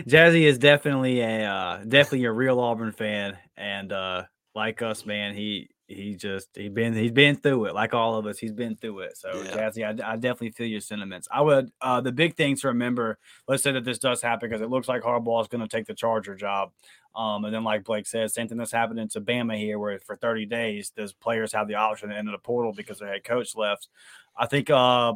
[0.06, 4.24] Jazzy is definitely a uh, definitely a real Auburn fan, and uh,
[4.54, 8.26] like us, man, he he just he been he's been through it like all of
[8.26, 9.50] us he's been through it so yeah.
[9.52, 13.18] jazzy I, I, definitely feel your sentiments i would uh the big thing to remember
[13.46, 15.86] let's say that this does happen because it looks like Harbaugh is going to take
[15.86, 16.72] the charger job
[17.14, 20.16] um and then like blake says same thing that's happening to bama here where for
[20.16, 23.54] 30 days those players have the option to enter the portal because their head coach
[23.54, 23.88] left
[24.36, 25.12] i think uh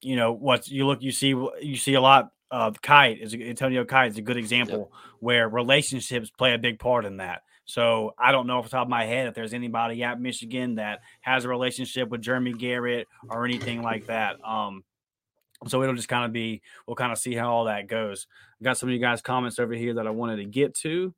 [0.00, 3.84] you know what you look you see you see a lot uh kite is antonio
[3.84, 5.00] kite is a good example yep.
[5.18, 8.86] where relationships play a big part in that so I don't know off the top
[8.86, 13.06] of my head if there's anybody at Michigan that has a relationship with Jeremy Garrett
[13.28, 14.44] or anything like that.
[14.44, 14.82] Um,
[15.68, 18.26] so it'll just kind of be we'll kind of see how all that goes.
[18.62, 21.14] got some of you guys' comments over here that I wanted to get to.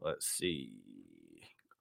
[0.00, 0.70] Let's see.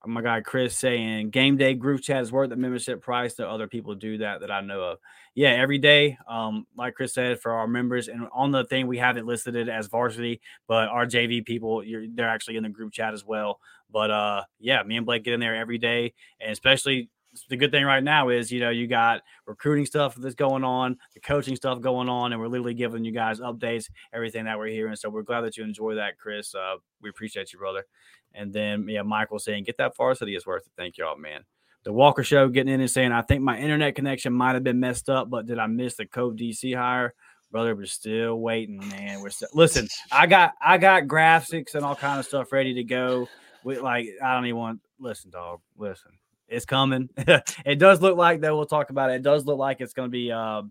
[0.06, 3.36] My guy Chris saying game day group chat is worth the membership price.
[3.36, 4.98] That other people do that that I know of.
[5.34, 6.18] Yeah, every day.
[6.28, 9.70] Um, like Chris said, for our members, and on the thing we have it listed
[9.70, 11.84] as varsity, but our JV people,
[12.16, 13.62] they're actually in the group chat as well.
[13.94, 17.10] But uh, yeah, me and Blake get in there every day, and especially
[17.50, 20.98] the good thing right now is you know you got recruiting stuff that's going on,
[21.14, 24.68] the coaching stuff going on, and we're literally giving you guys updates, everything that we're
[24.68, 24.96] hearing.
[24.96, 26.56] So we're glad that you enjoy that, Chris.
[26.56, 27.86] Uh, we appreciate you, brother.
[28.34, 30.74] And then yeah, Michael saying get that varsity is worth it.
[30.76, 31.42] Thank y'all, man.
[31.84, 34.80] The Walker Show getting in and saying I think my internet connection might have been
[34.80, 37.14] messed up, but did I miss the Cove DC hire?
[37.52, 41.96] brother we're still waiting man we're still listen i got i got graphics and all
[41.96, 43.30] kind of stuff ready to go
[43.64, 45.62] we like I don't even want listen, dog.
[45.78, 46.12] Listen,
[46.48, 47.10] it's coming.
[47.18, 48.56] it does look like that.
[48.56, 49.16] We'll talk about it.
[49.16, 50.64] It does look like it's going to be uh,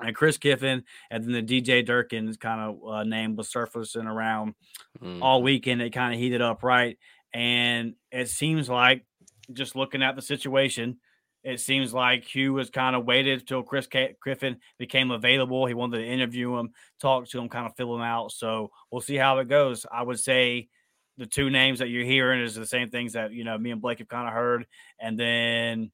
[0.00, 4.54] and Chris Kiffin, and then the DJ Durkin kind of uh, name was surfacing around
[5.02, 5.20] mm.
[5.22, 5.82] all weekend.
[5.82, 6.98] It kind of heated up, right?
[7.32, 9.04] And it seems like
[9.52, 10.98] just looking at the situation,
[11.42, 15.66] it seems like Hugh was kind of waited until Chris K- Kiffin became available.
[15.66, 18.32] He wanted to interview him, talk to him, kind of fill him out.
[18.32, 19.84] So we'll see how it goes.
[19.92, 20.68] I would say
[21.16, 23.80] the two names that you're hearing is the same things that you know me and
[23.80, 24.66] Blake have kind of heard,
[24.98, 25.90] and then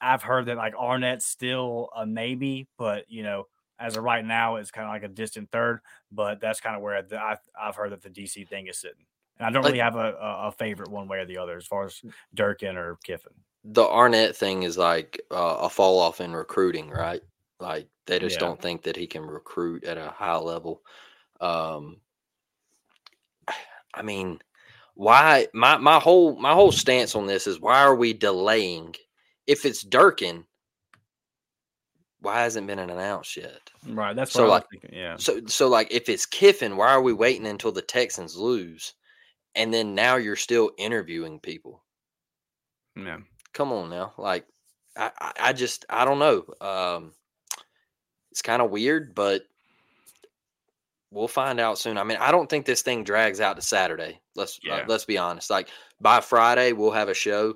[0.00, 3.46] I've heard that like Arnett's still a maybe, but you know
[3.78, 5.80] as of right now it's kind of like a distant third.
[6.10, 9.04] But that's kind of where I've, I've heard that the DC thing is sitting,
[9.38, 11.84] and I don't really have a, a favorite one way or the other as far
[11.84, 12.00] as
[12.34, 13.32] Durkin or Kiffin.
[13.64, 17.20] The Arnett thing is like uh, a fall off in recruiting, right?
[17.58, 18.40] Like they just yeah.
[18.40, 20.82] don't think that he can recruit at a high level.
[21.40, 21.96] Um,
[23.96, 24.40] I mean,
[24.94, 28.94] why my my whole my whole stance on this is why are we delaying?
[29.46, 30.44] If it's Durkin,
[32.20, 33.60] why hasn't been announced yet?
[33.86, 34.14] Right.
[34.14, 35.16] That's so like yeah.
[35.18, 38.94] So so like if it's Kiffin, why are we waiting until the Texans lose?
[39.54, 41.82] And then now you're still interviewing people.
[42.94, 43.18] Yeah.
[43.54, 44.12] Come on now.
[44.18, 44.46] Like
[44.96, 46.44] I, I just I don't know.
[46.60, 47.12] Um
[48.32, 49.42] it's kind of weird, but
[51.16, 51.98] we'll find out soon.
[51.98, 54.20] I mean, I don't think this thing drags out to Saturday.
[54.34, 54.74] Let's uh, yeah.
[54.76, 55.50] uh, let's be honest.
[55.50, 55.68] Like
[56.00, 57.54] by Friday, we'll have a show,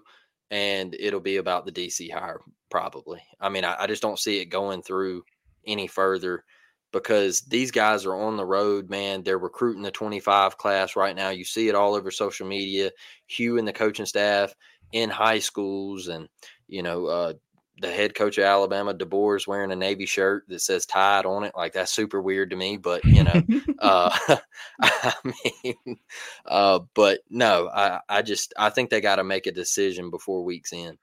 [0.50, 2.40] and it'll be about the DC hire
[2.70, 3.20] probably.
[3.40, 5.24] I mean, I, I just don't see it going through
[5.66, 6.44] any further
[6.92, 9.22] because these guys are on the road, man.
[9.22, 11.28] They're recruiting the 25 class right now.
[11.28, 12.90] You see it all over social media.
[13.26, 14.54] Hugh and the coaching staff
[14.92, 16.28] in high schools, and
[16.66, 17.32] you know, uh,
[17.80, 21.44] the head coach of Alabama, DeBoer, is wearing a Navy shirt that says Tide on
[21.44, 21.52] it.
[21.56, 23.42] Like that's super weird to me, but you know,
[23.78, 24.36] uh,
[24.80, 25.98] I mean,
[26.46, 30.44] uh, but no, I, I just I think they got to make a decision before
[30.44, 30.98] weeks in.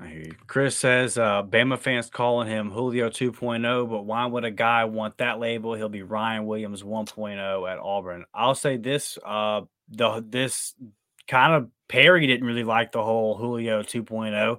[0.00, 0.34] I hear you.
[0.46, 5.18] Chris says uh, Bama fans calling him Julio 2.0, but why would a guy want
[5.18, 5.74] that label?
[5.74, 8.24] He'll be Ryan Williams 1.0 at Auburn.
[8.34, 10.74] I'll say this: uh, the this
[11.28, 14.58] kind of Perry didn't really like the whole Julio 2.0.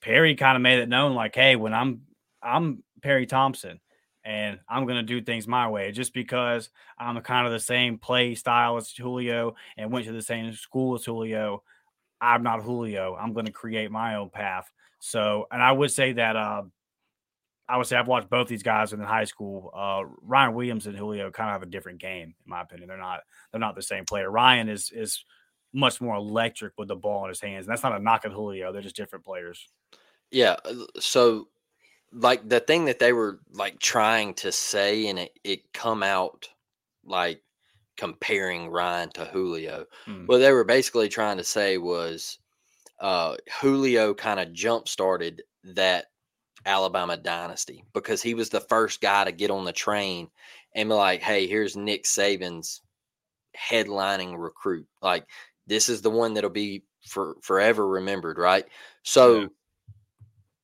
[0.00, 2.02] Perry kind of made it known, like, hey, when I'm
[2.42, 3.80] I'm Perry Thompson
[4.24, 8.34] and I'm to do things my way just because I'm kind of the same play
[8.34, 11.62] style as Julio and went to the same school as Julio.
[12.20, 13.16] I'm not Julio.
[13.18, 14.70] I'm to create my own path.
[14.98, 16.62] So, and I would say that uh,
[17.66, 19.70] I would say I've watched both these guys in high school.
[19.74, 22.88] Uh, Ryan Williams and Julio kind of have a different game, in my opinion.
[22.88, 23.20] They're not
[23.50, 24.30] they're not the same player.
[24.30, 25.24] Ryan is is
[25.72, 27.66] much more electric with the ball in his hands.
[27.66, 28.72] And that's not a knock at Julio.
[28.72, 29.68] They're just different players.
[30.30, 30.56] Yeah.
[30.64, 31.48] Uh, so
[32.12, 36.48] like the thing that they were like trying to say and it, it come out
[37.04, 37.42] like
[37.96, 39.86] comparing Ryan to Julio.
[40.06, 40.26] Mm.
[40.26, 42.38] What they were basically trying to say was
[43.00, 46.06] uh, Julio kind of jump started that
[46.66, 50.28] Alabama dynasty because he was the first guy to get on the train
[50.74, 52.82] and be like, hey, here's Nick Saban's
[53.56, 54.86] headlining recruit.
[55.02, 55.26] Like
[55.70, 58.66] this is the one that'll be for forever remembered, right?
[59.04, 59.46] So yeah.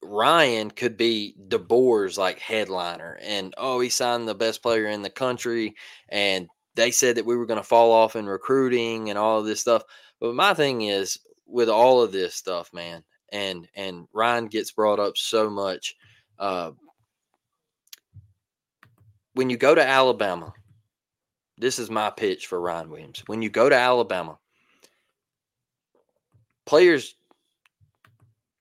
[0.02, 5.10] Ryan could be DeBoer's like headliner, and oh, he signed the best player in the
[5.10, 5.76] country,
[6.08, 9.46] and they said that we were going to fall off in recruiting and all of
[9.46, 9.82] this stuff.
[10.20, 14.98] But my thing is with all of this stuff, man, and and Ryan gets brought
[14.98, 15.94] up so much.
[16.36, 16.72] Uh,
[19.34, 20.52] when you go to Alabama,
[21.58, 23.22] this is my pitch for Ryan Williams.
[23.26, 24.38] When you go to Alabama,
[26.66, 27.14] players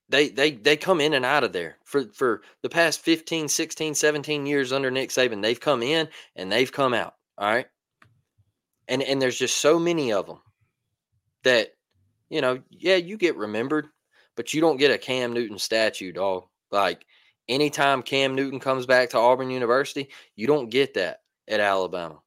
[0.08, 3.94] they they they come in and out of there for for the past 15 16
[3.94, 7.66] 17 years under nick saban they've come in and they've come out all right?
[8.88, 10.40] And and there's just so many of them
[11.44, 11.70] that
[12.28, 13.88] you know yeah you get remembered
[14.36, 17.04] but you don't get a cam newton statue dog like
[17.48, 22.18] anytime cam newton comes back to auburn university you don't get that at alabama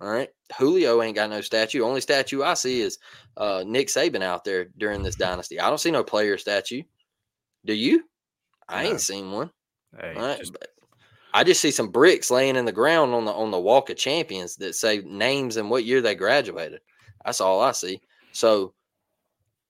[0.00, 0.28] all right.
[0.56, 1.82] Julio ain't got no statue.
[1.82, 2.98] Only statue I see is
[3.36, 5.60] uh, Nick Saban out there during this dynasty.
[5.60, 6.82] I don't see no player statue.
[7.64, 8.04] Do you?
[8.68, 8.90] I no.
[8.90, 9.50] ain't seen one.
[9.98, 10.38] Hey, right?
[10.38, 10.56] just...
[11.34, 13.96] I just see some bricks laying in the ground on the on the Walk of
[13.96, 16.80] Champions that say names and what year they graduated.
[17.24, 18.00] That's all I see.
[18.32, 18.72] So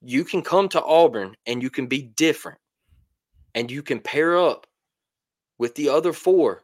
[0.01, 2.59] you can come to Auburn and you can be different,
[3.55, 4.67] and you can pair up
[5.59, 6.63] with the other four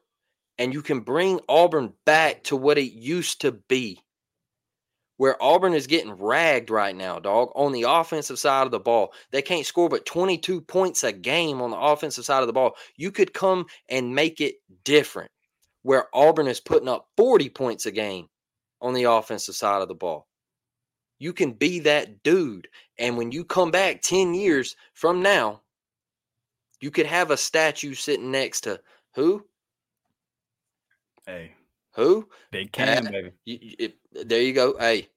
[0.58, 4.00] and you can bring Auburn back to what it used to be.
[5.16, 9.12] Where Auburn is getting ragged right now, dog, on the offensive side of the ball.
[9.30, 12.74] They can't score but 22 points a game on the offensive side of the ball.
[12.96, 15.30] You could come and make it different.
[15.82, 18.28] Where Auburn is putting up 40 points a game
[18.80, 20.26] on the offensive side of the ball.
[21.18, 22.68] You can be that dude.
[22.98, 25.60] And when you come back 10 years from now,
[26.80, 28.80] you could have a statue sitting next to
[29.14, 29.44] who?
[31.26, 31.52] Hey.
[31.94, 32.28] Who?
[32.50, 33.30] Big Cam, uh, baby.
[33.44, 33.92] You, you,
[34.24, 34.76] there you go.
[34.78, 35.08] Hey,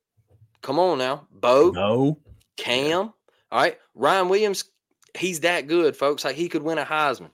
[0.62, 1.28] come on now.
[1.32, 1.72] Bo.
[1.72, 2.20] No.
[2.56, 3.14] Cam.
[3.52, 3.78] All right.
[3.96, 4.66] Ryan Williams,
[5.18, 6.24] he's that good, folks.
[6.24, 7.32] Like he could win a Heisman.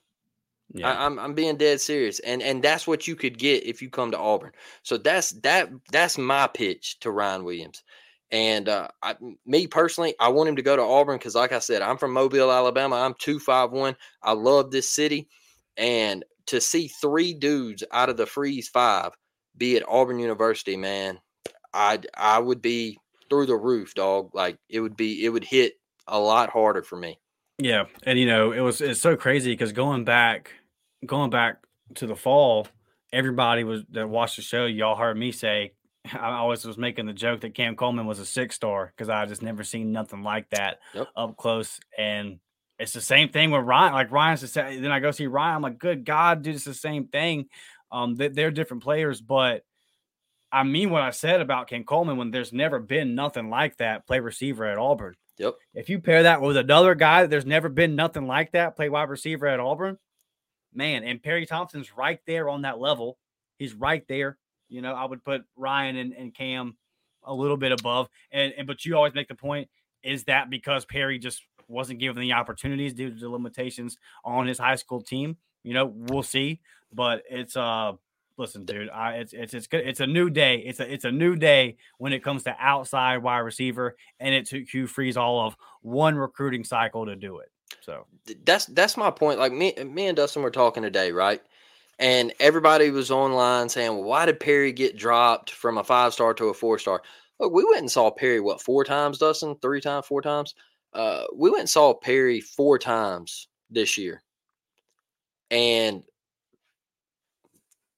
[0.72, 0.88] Yeah.
[0.88, 3.82] I, am I'm, I'm being dead serious, and and that's what you could get if
[3.82, 4.52] you come to Auburn.
[4.82, 7.84] So that's that that's my pitch to Ryan Williams.
[8.30, 9.14] And uh, I,
[9.46, 12.12] me personally, I want him to go to Auburn because, like I said, I'm from
[12.12, 12.96] Mobile, Alabama.
[12.96, 13.94] I'm two five one.
[14.22, 15.28] I love this city,
[15.76, 19.12] and to see three dudes out of the freeze five
[19.56, 21.18] be at Auburn University, man,
[21.72, 24.34] I I would be through the roof, dog.
[24.34, 25.74] Like it would be, it would hit
[26.06, 27.18] a lot harder for me.
[27.58, 30.52] Yeah, and you know, it was it's so crazy because going back,
[31.06, 31.58] going back
[31.96, 32.66] to the fall,
[33.12, 34.66] everybody was that watched the show.
[34.66, 35.72] Y'all heard me say
[36.12, 39.26] I always was making the joke that Cam Coleman was a six star because I
[39.26, 41.08] just never seen nothing like that yep.
[41.16, 41.80] up close.
[41.96, 42.38] And
[42.78, 43.92] it's the same thing with Ryan.
[43.92, 44.82] Like Ryan's the same.
[44.82, 45.56] Then I go see Ryan.
[45.56, 47.46] I'm like, good God, dude, it's the same thing.
[47.92, 49.64] Um, they, they're different players, but
[50.50, 54.06] I mean what I said about Cam Coleman when there's never been nothing like that
[54.06, 55.14] play receiver at Auburn.
[55.38, 55.54] Yep.
[55.74, 59.08] If you pair that with another guy, there's never been nothing like that play wide
[59.08, 59.98] receiver at Auburn,
[60.72, 61.04] man.
[61.04, 63.18] And Perry Thompson's right there on that level.
[63.58, 64.38] He's right there.
[64.68, 66.76] You know, I would put Ryan and, and Cam
[67.24, 68.08] a little bit above.
[68.32, 69.68] And, and but you always make the point:
[70.02, 74.58] is that because Perry just wasn't given the opportunities due to the limitations on his
[74.58, 75.36] high school team.
[75.62, 76.60] You know, we'll see.
[76.92, 77.92] But it's uh
[78.36, 79.86] listen, dude, I it's it's it's good.
[79.86, 80.58] It's a new day.
[80.58, 84.46] It's a it's a new day when it comes to outside wide receiver, and it
[84.46, 87.50] took Hugh Freeze all of one recruiting cycle to do it.
[87.80, 88.06] So
[88.44, 89.38] that's that's my point.
[89.38, 91.40] Like me, me and Dustin were talking today, right?
[91.98, 96.34] And everybody was online saying, "Well, why did Perry get dropped from a five star
[96.34, 97.02] to a four star?"
[97.38, 99.56] Look, we went and saw Perry what four times, Dustin?
[99.60, 100.54] Three times, four times.
[100.94, 104.22] Uh, we went and saw Perry four times this year,
[105.50, 106.02] and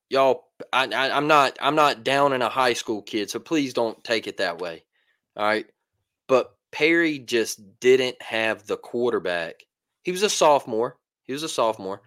[0.08, 3.74] y'all, I, I, I'm not, I'm not down in a high school kid, so please
[3.74, 4.84] don't take it that way.
[5.36, 5.66] All right,
[6.26, 9.64] but Perry just didn't have the quarterback.
[10.02, 10.96] He was a sophomore.
[11.24, 12.02] He was a sophomore.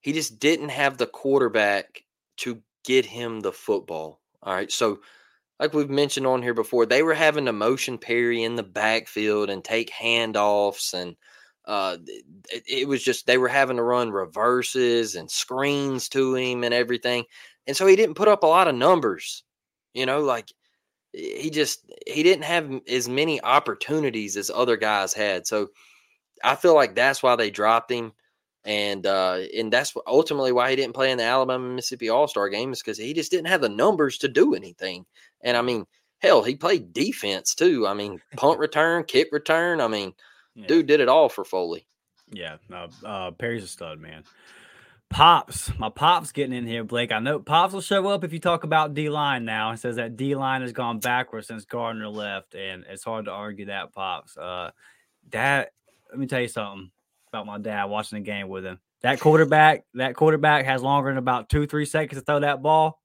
[0.00, 2.04] He just didn't have the quarterback
[2.38, 4.20] to get him the football.
[4.42, 4.70] All right.
[4.70, 5.00] So,
[5.60, 9.50] like we've mentioned on here before, they were having to motion Perry in the backfield
[9.50, 10.94] and take handoffs.
[10.94, 11.16] And
[11.64, 16.64] uh, it, it was just, they were having to run reverses and screens to him
[16.64, 17.24] and everything.
[17.66, 19.42] And so he didn't put up a lot of numbers,
[19.94, 20.52] you know, like
[21.12, 25.46] he just, he didn't have as many opportunities as other guys had.
[25.46, 25.68] So
[26.44, 28.12] I feel like that's why they dropped him
[28.64, 32.48] and uh, and that's ultimately why he didn't play in the Alabama Mississippi All Star
[32.48, 35.06] game is because he just didn't have the numbers to do anything.
[35.42, 35.86] And I mean,
[36.18, 37.86] hell, he played defense too.
[37.86, 39.80] I mean, punt return, kick return.
[39.80, 40.12] I mean,
[40.54, 40.66] yeah.
[40.66, 41.86] dude did it all for Foley.
[42.30, 44.24] Yeah, no, uh, Perry's a stud, man.
[45.10, 47.12] Pops, my pops getting in here, Blake.
[47.12, 49.70] I know pops will show up if you talk about D line now.
[49.70, 53.30] It says that D line has gone backwards since Garner left, and it's hard to
[53.30, 54.36] argue that pops.
[54.36, 54.70] Uh,
[55.30, 55.72] that
[56.10, 56.90] let me tell you something
[57.28, 58.78] about my dad watching the game with him.
[59.00, 63.00] That quarterback, that quarterback has longer than about two, three seconds to throw that ball.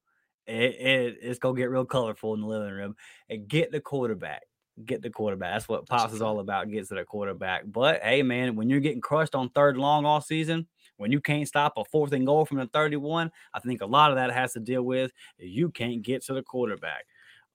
[0.47, 2.95] It, it, it's gonna get real colorful in the living room.
[3.29, 4.43] And get the quarterback.
[4.83, 5.53] Get the quarterback.
[5.53, 6.69] That's what Pops is all about.
[6.69, 7.63] Gets to the quarterback.
[7.65, 10.67] But hey, man, when you're getting crushed on third long all season,
[10.97, 14.11] when you can't stop a fourth and goal from the 31, I think a lot
[14.11, 17.05] of that has to deal with you can't get to the quarterback.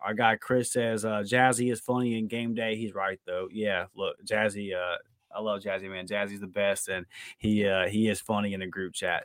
[0.00, 2.76] Our guy Chris says uh, Jazzy is funny in game day.
[2.76, 3.48] He's right though.
[3.50, 4.74] Yeah, look, Jazzy.
[4.74, 4.96] Uh,
[5.34, 6.06] I love Jazzy, man.
[6.06, 7.04] Jazzy's the best, and
[7.38, 9.24] he uh, he is funny in the group chat.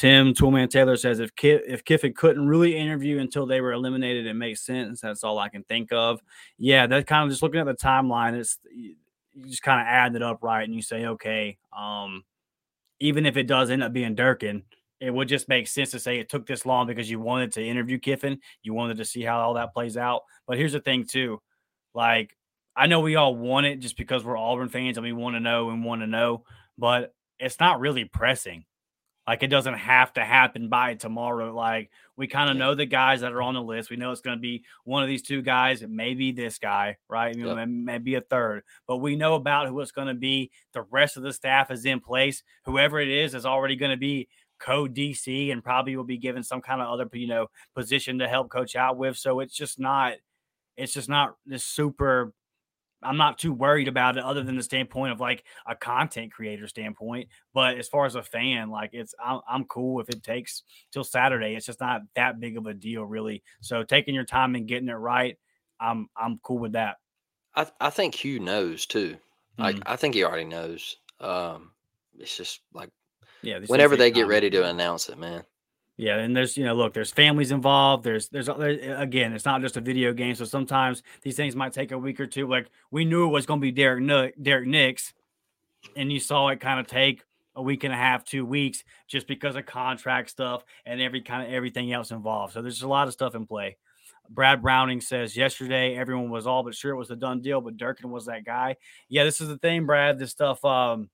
[0.00, 4.26] Tim Toolman Taylor says if Kif- if Kiffin couldn't really interview until they were eliminated,
[4.26, 5.02] it makes sense.
[5.02, 6.22] That's all I can think of.
[6.56, 8.32] Yeah, that kind of just looking at the timeline.
[8.32, 8.94] It's you
[9.46, 12.24] just kind of add it up right, and you say, okay, um,
[12.98, 14.62] even if it does end up being Durkin,
[15.00, 17.62] it would just make sense to say it took this long because you wanted to
[17.62, 20.22] interview Kiffin, you wanted to see how all that plays out.
[20.46, 21.42] But here's the thing, too,
[21.94, 22.34] like
[22.74, 25.40] I know we all want it just because we're Auburn fans and we want to
[25.40, 26.44] know and want to know,
[26.78, 28.64] but it's not really pressing.
[29.30, 31.54] Like it doesn't have to happen by tomorrow.
[31.54, 33.88] Like we kind of know the guys that are on the list.
[33.88, 37.36] We know it's going to be one of these two guys, maybe this guy, right?
[37.36, 37.68] Yep.
[37.68, 38.64] maybe a third.
[38.88, 40.50] But we know about who it's going to be.
[40.74, 42.42] The rest of the staff is in place.
[42.64, 44.26] Whoever it is is already going to be
[44.58, 48.26] co DC and probably will be given some kind of other you know position to
[48.26, 49.16] help coach out with.
[49.16, 50.14] So it's just not.
[50.76, 52.32] It's just not this super
[53.02, 56.66] I'm not too worried about it other than the standpoint of like a content creator
[56.68, 57.28] standpoint.
[57.54, 61.04] But as far as a fan, like it's I'm, I'm cool if it takes till
[61.04, 61.54] Saturday.
[61.54, 63.42] It's just not that big of a deal, really.
[63.60, 65.36] So taking your time and getting it right,
[65.80, 66.96] I'm I'm cool with that.
[67.54, 69.16] I I think Hugh knows too.
[69.58, 69.82] Like mm.
[69.86, 70.96] I think he already knows.
[71.20, 71.72] Um,
[72.18, 72.90] it's just like
[73.42, 75.44] yeah, whenever they get ready to announce it, man.
[76.00, 78.04] Yeah, and there's you know, look, there's families involved.
[78.04, 80.34] There's there's again, it's not just a video game.
[80.34, 82.48] So sometimes these things might take a week or two.
[82.48, 85.12] Like we knew it was going to be Derek N- Derrick Nix,
[85.96, 87.22] and you saw it kind of take
[87.54, 91.46] a week and a half, two weeks, just because of contract stuff and every kind
[91.46, 92.54] of everything else involved.
[92.54, 93.76] So there's a lot of stuff in play.
[94.30, 97.76] Brad Browning says yesterday everyone was all but sure it was a done deal, but
[97.76, 98.76] Durkin was that guy.
[99.10, 100.18] Yeah, this is the thing, Brad.
[100.18, 100.64] This stuff.
[100.64, 101.10] Um,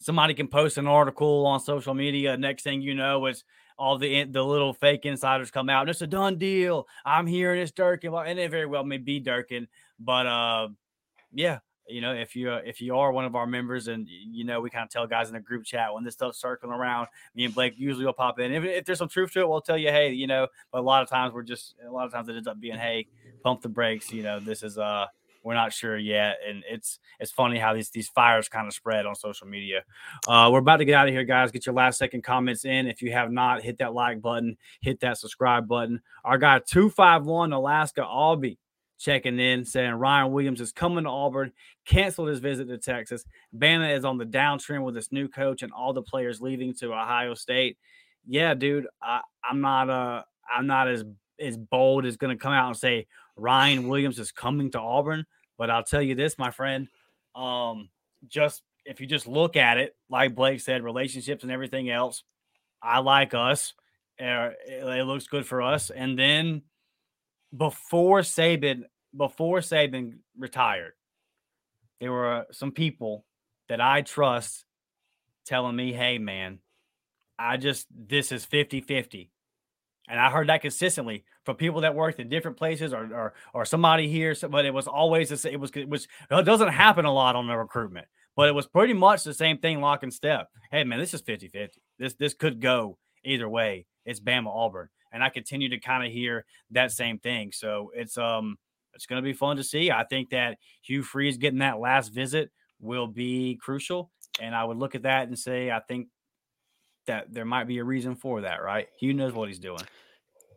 [0.00, 2.36] somebody can post an article on social media.
[2.36, 3.44] Next thing you know, it's
[3.80, 5.80] all the the little fake insiders come out.
[5.82, 6.86] And it's a done deal.
[7.04, 9.66] I'm here and it's Durkin, and it very well may be Durkin,
[9.98, 10.68] but uh,
[11.32, 14.44] yeah, you know, if you uh, if you are one of our members, and you
[14.44, 17.08] know, we kind of tell guys in the group chat when this stuff's circling around.
[17.34, 18.52] Me and Blake usually will pop in.
[18.52, 20.46] If, if there's some truth to it, we'll tell you, hey, you know.
[20.70, 22.76] But a lot of times we're just a lot of times it ends up being,
[22.76, 23.08] hey,
[23.42, 24.12] pump the brakes.
[24.12, 25.06] You know, this is uh
[25.42, 29.06] we're not sure yet, and it's it's funny how these these fires kind of spread
[29.06, 29.84] on social media.
[30.28, 31.50] Uh, we're about to get out of here, guys.
[31.50, 32.86] Get your last second comments in.
[32.86, 36.00] If you have not, hit that like button, hit that subscribe button.
[36.24, 38.58] Our guy two five one Alaska Albie
[38.98, 41.52] checking in, saying Ryan Williams is coming to Auburn,
[41.86, 43.24] canceled his visit to Texas.
[43.56, 46.92] Bama is on the downtrend with this new coach and all the players leaving to
[46.92, 47.78] Ohio State.
[48.26, 50.22] Yeah, dude, I, I'm not uh
[50.54, 51.04] I'm not as
[51.40, 53.06] as bold as going to come out and say
[53.40, 55.24] Ryan Williams is coming to Auburn.
[55.58, 56.88] But I'll tell you this, my friend,
[57.34, 57.90] um,
[58.28, 62.22] just if you just look at it, like Blake said, relationships and everything else,
[62.82, 63.74] I like us.
[64.18, 65.90] Uh, it looks good for us.
[65.90, 66.62] And then
[67.56, 68.84] before Saban,
[69.16, 70.92] before Saban retired,
[72.00, 73.24] there were some people
[73.68, 74.64] that I trust
[75.46, 76.58] telling me, hey, man,
[77.38, 79.30] I just, this is 50 50.
[80.10, 83.64] And I heard that consistently from people that worked in different places or or, or
[83.64, 84.34] somebody here.
[84.48, 85.70] But it was always was it was
[86.30, 88.06] it doesn't happen a lot on the recruitment,
[88.36, 90.48] but it was pretty much the same thing, lock and step.
[90.70, 91.70] Hey man, this is 50-50.
[91.98, 93.86] This this could go either way.
[94.04, 94.88] It's Bama Auburn.
[95.12, 97.52] And I continue to kind of hear that same thing.
[97.52, 98.56] So it's um
[98.94, 99.90] it's going to be fun to see.
[99.90, 102.50] I think that Hugh Freeze getting that last visit
[102.80, 104.10] will be crucial.
[104.40, 106.08] And I would look at that and say, I think
[107.06, 108.88] that there might be a reason for that, right?
[108.98, 109.82] Hugh knows what he's doing.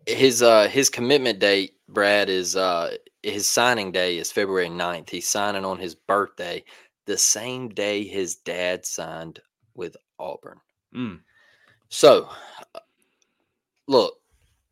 [0.06, 5.10] His uh his commitment date, Brad, is uh his signing day is February 9th.
[5.10, 6.64] He's signing on his birthday,
[7.06, 9.40] the same day his dad signed
[9.76, 10.60] with Auburn.
[10.94, 11.22] Mm.
[11.90, 12.30] So,
[13.88, 14.16] look,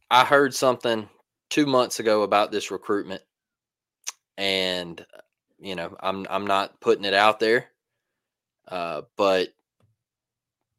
[0.10, 1.08] I heard something
[1.50, 3.22] two months ago about this recruitment,
[4.38, 5.06] and
[5.60, 7.70] you know, I'm I'm not putting it out there,
[8.68, 9.50] uh, but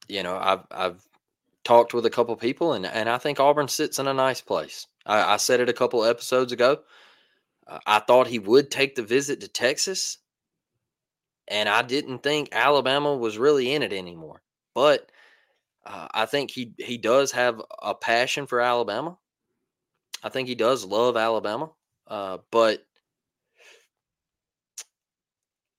[0.08, 1.08] you know, I've I've
[1.64, 4.86] talked with a couple people, and and I think Auburn sits in a nice place.
[5.06, 6.78] I, I said it a couple episodes ago.
[7.66, 10.18] Uh, I thought he would take the visit to Texas,
[11.48, 14.42] and I didn't think Alabama was really in it anymore.
[14.74, 15.10] But
[15.86, 19.18] uh, I think he he does have a passion for Alabama.
[20.22, 21.70] I think he does love Alabama,
[22.06, 22.84] uh, but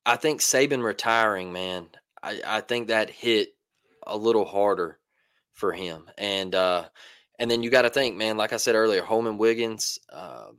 [0.05, 1.87] I think Saban retiring, man,
[2.21, 3.55] I, I think that hit
[4.05, 4.99] a little harder
[5.53, 6.85] for him, and uh,
[7.39, 10.57] and then you got to think, man, like I said earlier, Holmon Wiggins, um,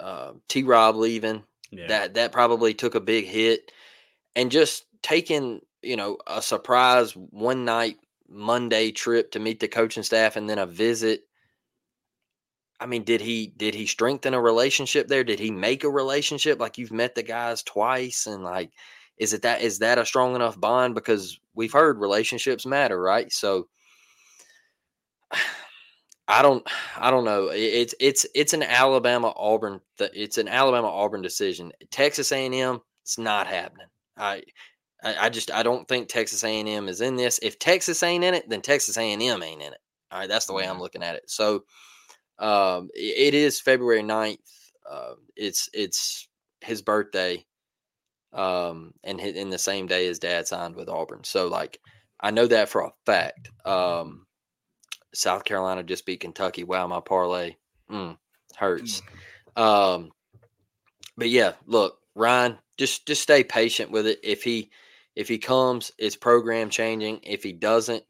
[0.00, 0.62] uh, T.
[0.62, 1.86] Rob leaving, Yeah.
[1.88, 3.72] that that probably took a big hit,
[4.36, 7.98] and just taking you know a surprise one night
[8.28, 11.24] Monday trip to meet the coaching staff and then a visit.
[12.80, 15.24] I mean, did he did he strengthen a relationship there?
[15.24, 18.72] Did he make a relationship like you've met the guys twice and like
[19.18, 23.32] is it that is that a strong enough bond because we've heard relationships matter, right?
[23.32, 23.68] So
[26.28, 27.48] I don't I don't know.
[27.52, 31.72] It's it's it's an Alabama Auburn it's an Alabama Auburn decision.
[31.90, 33.86] Texas A&M it's not happening.
[34.16, 34.42] I
[35.02, 37.38] I I just I don't think Texas A&M is in this.
[37.42, 39.80] If Texas ain't in it, then Texas A&M ain't in it.
[40.10, 41.28] All right, that's the way I'm looking at it.
[41.28, 41.64] So
[42.38, 44.38] um it is February 9th.
[44.90, 46.28] Uh, it's it's
[46.62, 47.44] his birthday.
[48.34, 51.24] Um and hit in the same day his dad signed with Auburn.
[51.24, 51.80] So like
[52.20, 53.50] I know that for a fact.
[53.64, 54.26] Um
[55.14, 56.64] South Carolina just beat Kentucky.
[56.64, 57.54] Wow, my parlay
[57.90, 58.16] mm,
[58.56, 59.02] hurts.
[59.56, 60.10] Um,
[61.16, 64.18] but yeah, look, Ryan, just just stay patient with it.
[64.22, 64.70] If he
[65.14, 67.20] if he comes, it's program changing.
[67.22, 68.02] If he doesn't,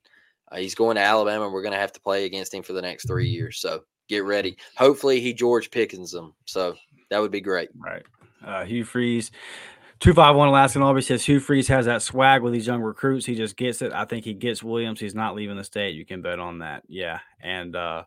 [0.51, 1.51] uh, he's going to Alabama.
[1.51, 3.59] We're going to have to play against him for the next three years.
[3.59, 4.57] So get ready.
[4.77, 6.35] Hopefully, he George Pickens them.
[6.47, 6.75] So
[7.11, 7.69] that would be great.
[7.77, 8.03] Right.
[8.45, 9.31] Uh, Hugh Freeze.
[10.05, 13.25] 251 Alaskan Aubrey says Hugh Freeze has that swag with these young recruits.
[13.25, 13.91] He just gets it.
[13.95, 15.01] I think he gets Williams.
[15.01, 15.95] He's not leaving the state.
[15.95, 16.83] You can bet on that.
[16.89, 17.21] Yeah.
[17.41, 18.05] And uh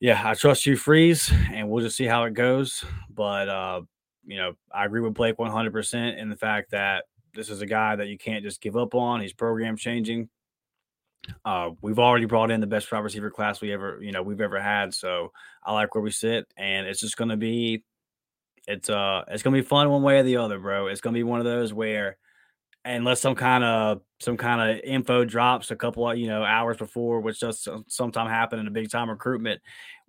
[0.00, 2.84] yeah, I trust Hugh Freeze and we'll just see how it goes.
[3.08, 3.82] But uh,
[4.26, 7.94] you know, I agree with Blake 100% in the fact that this is a guy
[7.94, 9.20] that you can't just give up on.
[9.20, 10.28] He's program changing.
[11.44, 14.40] Uh, we've already brought in the best wide receiver class we ever, you know, we've
[14.40, 14.92] ever had.
[14.92, 15.30] So
[15.62, 17.84] I like where we sit, and it's just going to be
[18.66, 20.86] it's uh it's gonna be fun one way or the other, bro.
[20.86, 22.16] It's gonna be one of those where
[22.84, 26.76] unless some kind of some kind of info drops a couple of you know hours
[26.76, 29.60] before, which does sometime happen in a big time recruitment,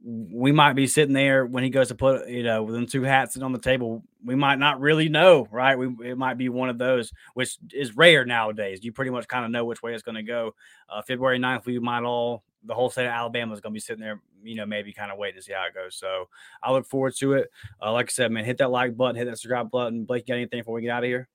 [0.04, 3.04] we might be sitting there when he goes to put you know with them two
[3.04, 4.04] hats on the table.
[4.24, 5.78] We might not really know, right?
[5.78, 8.80] We it might be one of those, which is rare nowadays.
[8.84, 10.56] You pretty much kind of know which way it's going to go.
[10.90, 13.80] Uh, February 9th, we might all the whole state of Alabama is going to be
[13.80, 15.96] sitting there, you know, maybe kind of waiting to see how it goes.
[15.96, 16.30] So
[16.62, 17.52] I look forward to it.
[17.82, 20.06] Uh, like I said, man, hit that like button, hit that subscribe button.
[20.06, 21.28] Blake, got anything before we get out of here?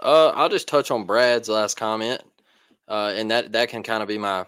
[0.00, 2.22] Uh, I'll just touch on Brad's last comment,
[2.86, 4.46] uh, and that that can kind of be my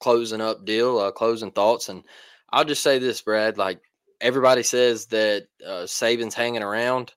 [0.00, 1.88] closing up deal, uh, closing thoughts.
[1.88, 2.02] And
[2.50, 3.56] I'll just say this, Brad.
[3.56, 3.80] Like
[4.20, 7.14] everybody says that uh, Saban's hanging around.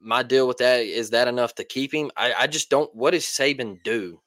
[0.00, 2.10] My deal with that is that enough to keep him.
[2.16, 2.94] I, I just don't.
[2.94, 4.20] What does Saban do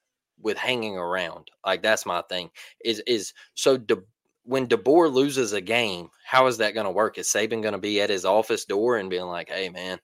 [0.43, 1.49] with hanging around?
[1.65, 2.51] Like that's my thing.
[2.83, 3.97] Is is so De,
[4.43, 7.17] when DeBoer loses a game, how is that going to work?
[7.17, 9.99] Is Saban going to be at his office door and being like, "Hey, man,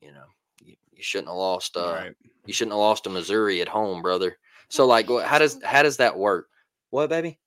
[0.00, 0.26] you know,
[0.62, 1.76] you, you shouldn't have lost.
[1.76, 2.16] Uh, right.
[2.46, 4.36] you shouldn't have lost to Missouri at home, brother."
[4.68, 6.48] So like, how does how does that work?
[6.90, 7.38] What, baby?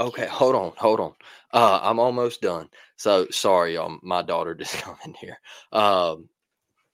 [0.00, 1.12] Okay, hold on, hold on.
[1.52, 2.68] Uh, I'm almost done.
[2.96, 3.98] So sorry, y'all.
[4.02, 5.38] My daughter just come in here.
[5.72, 6.28] Um,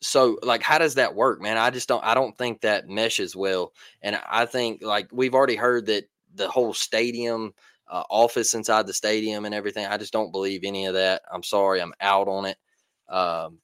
[0.05, 1.57] so like, how does that work, man?
[1.59, 2.05] I just don't.
[2.05, 3.73] I don't think that meshes well.
[4.03, 7.55] And I think like we've already heard that the whole stadium
[7.89, 9.87] uh, office inside the stadium and everything.
[9.87, 11.23] I just don't believe any of that.
[11.33, 12.57] I'm sorry, I'm out on it.
[13.09, 13.59] Um,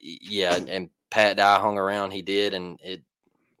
[0.00, 2.12] yeah, and, and Pat Dye hung around.
[2.12, 3.02] He did, and it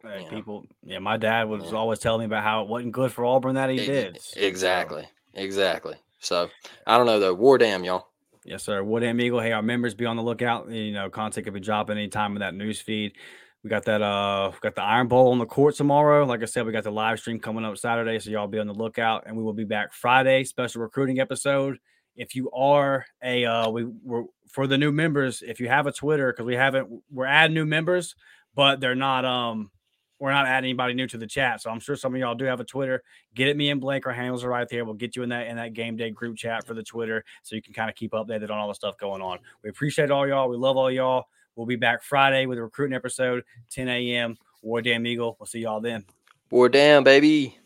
[0.02, 0.28] Hey, Yeah.
[0.30, 1.78] people, yeah, my dad was Yeah.
[1.78, 4.20] always telling me about how it wasn't good for Auburn that he e- did.
[4.20, 5.96] So, exactly, exactly.
[6.20, 6.50] So
[6.86, 7.34] I don't know though.
[7.34, 8.08] War damn y'all.
[8.46, 8.82] Yes, sir.
[8.84, 9.40] War Damn Eagle.
[9.40, 10.70] Hey, our members be on the lookout.
[10.70, 13.16] You know, content could be dropping anytime in that news feed.
[13.64, 16.24] We got that uh we got the Iron Bowl on the court tomorrow.
[16.24, 18.68] Like I said, we got the live stream coming up Saturday, so y'all be on
[18.68, 19.24] the lookout.
[19.26, 21.78] And we will be back Friday, special recruiting episode.
[22.14, 25.92] if you are a uh, we we're for the new members, if you have a
[25.92, 28.14] Twitter, because we haven't, we're adding new members,
[28.54, 29.70] but they're not um
[30.18, 31.60] we're not adding anybody new to the chat.
[31.60, 33.02] So I'm sure some of y'all do have a Twitter.
[33.34, 34.06] Get at me and Blake.
[34.06, 34.84] Our handles are right there.
[34.84, 37.54] We'll get you in that in that game day group chat for the Twitter so
[37.54, 39.38] you can kind of keep updated on all the stuff going on.
[39.62, 40.48] We appreciate all y'all.
[40.48, 41.24] We love all y'all.
[41.54, 44.36] We'll be back Friday with a recruiting episode, 10 a.m.
[44.62, 45.36] War Damn Eagle.
[45.38, 46.04] We'll see y'all then.
[46.50, 47.58] War Damn, baby.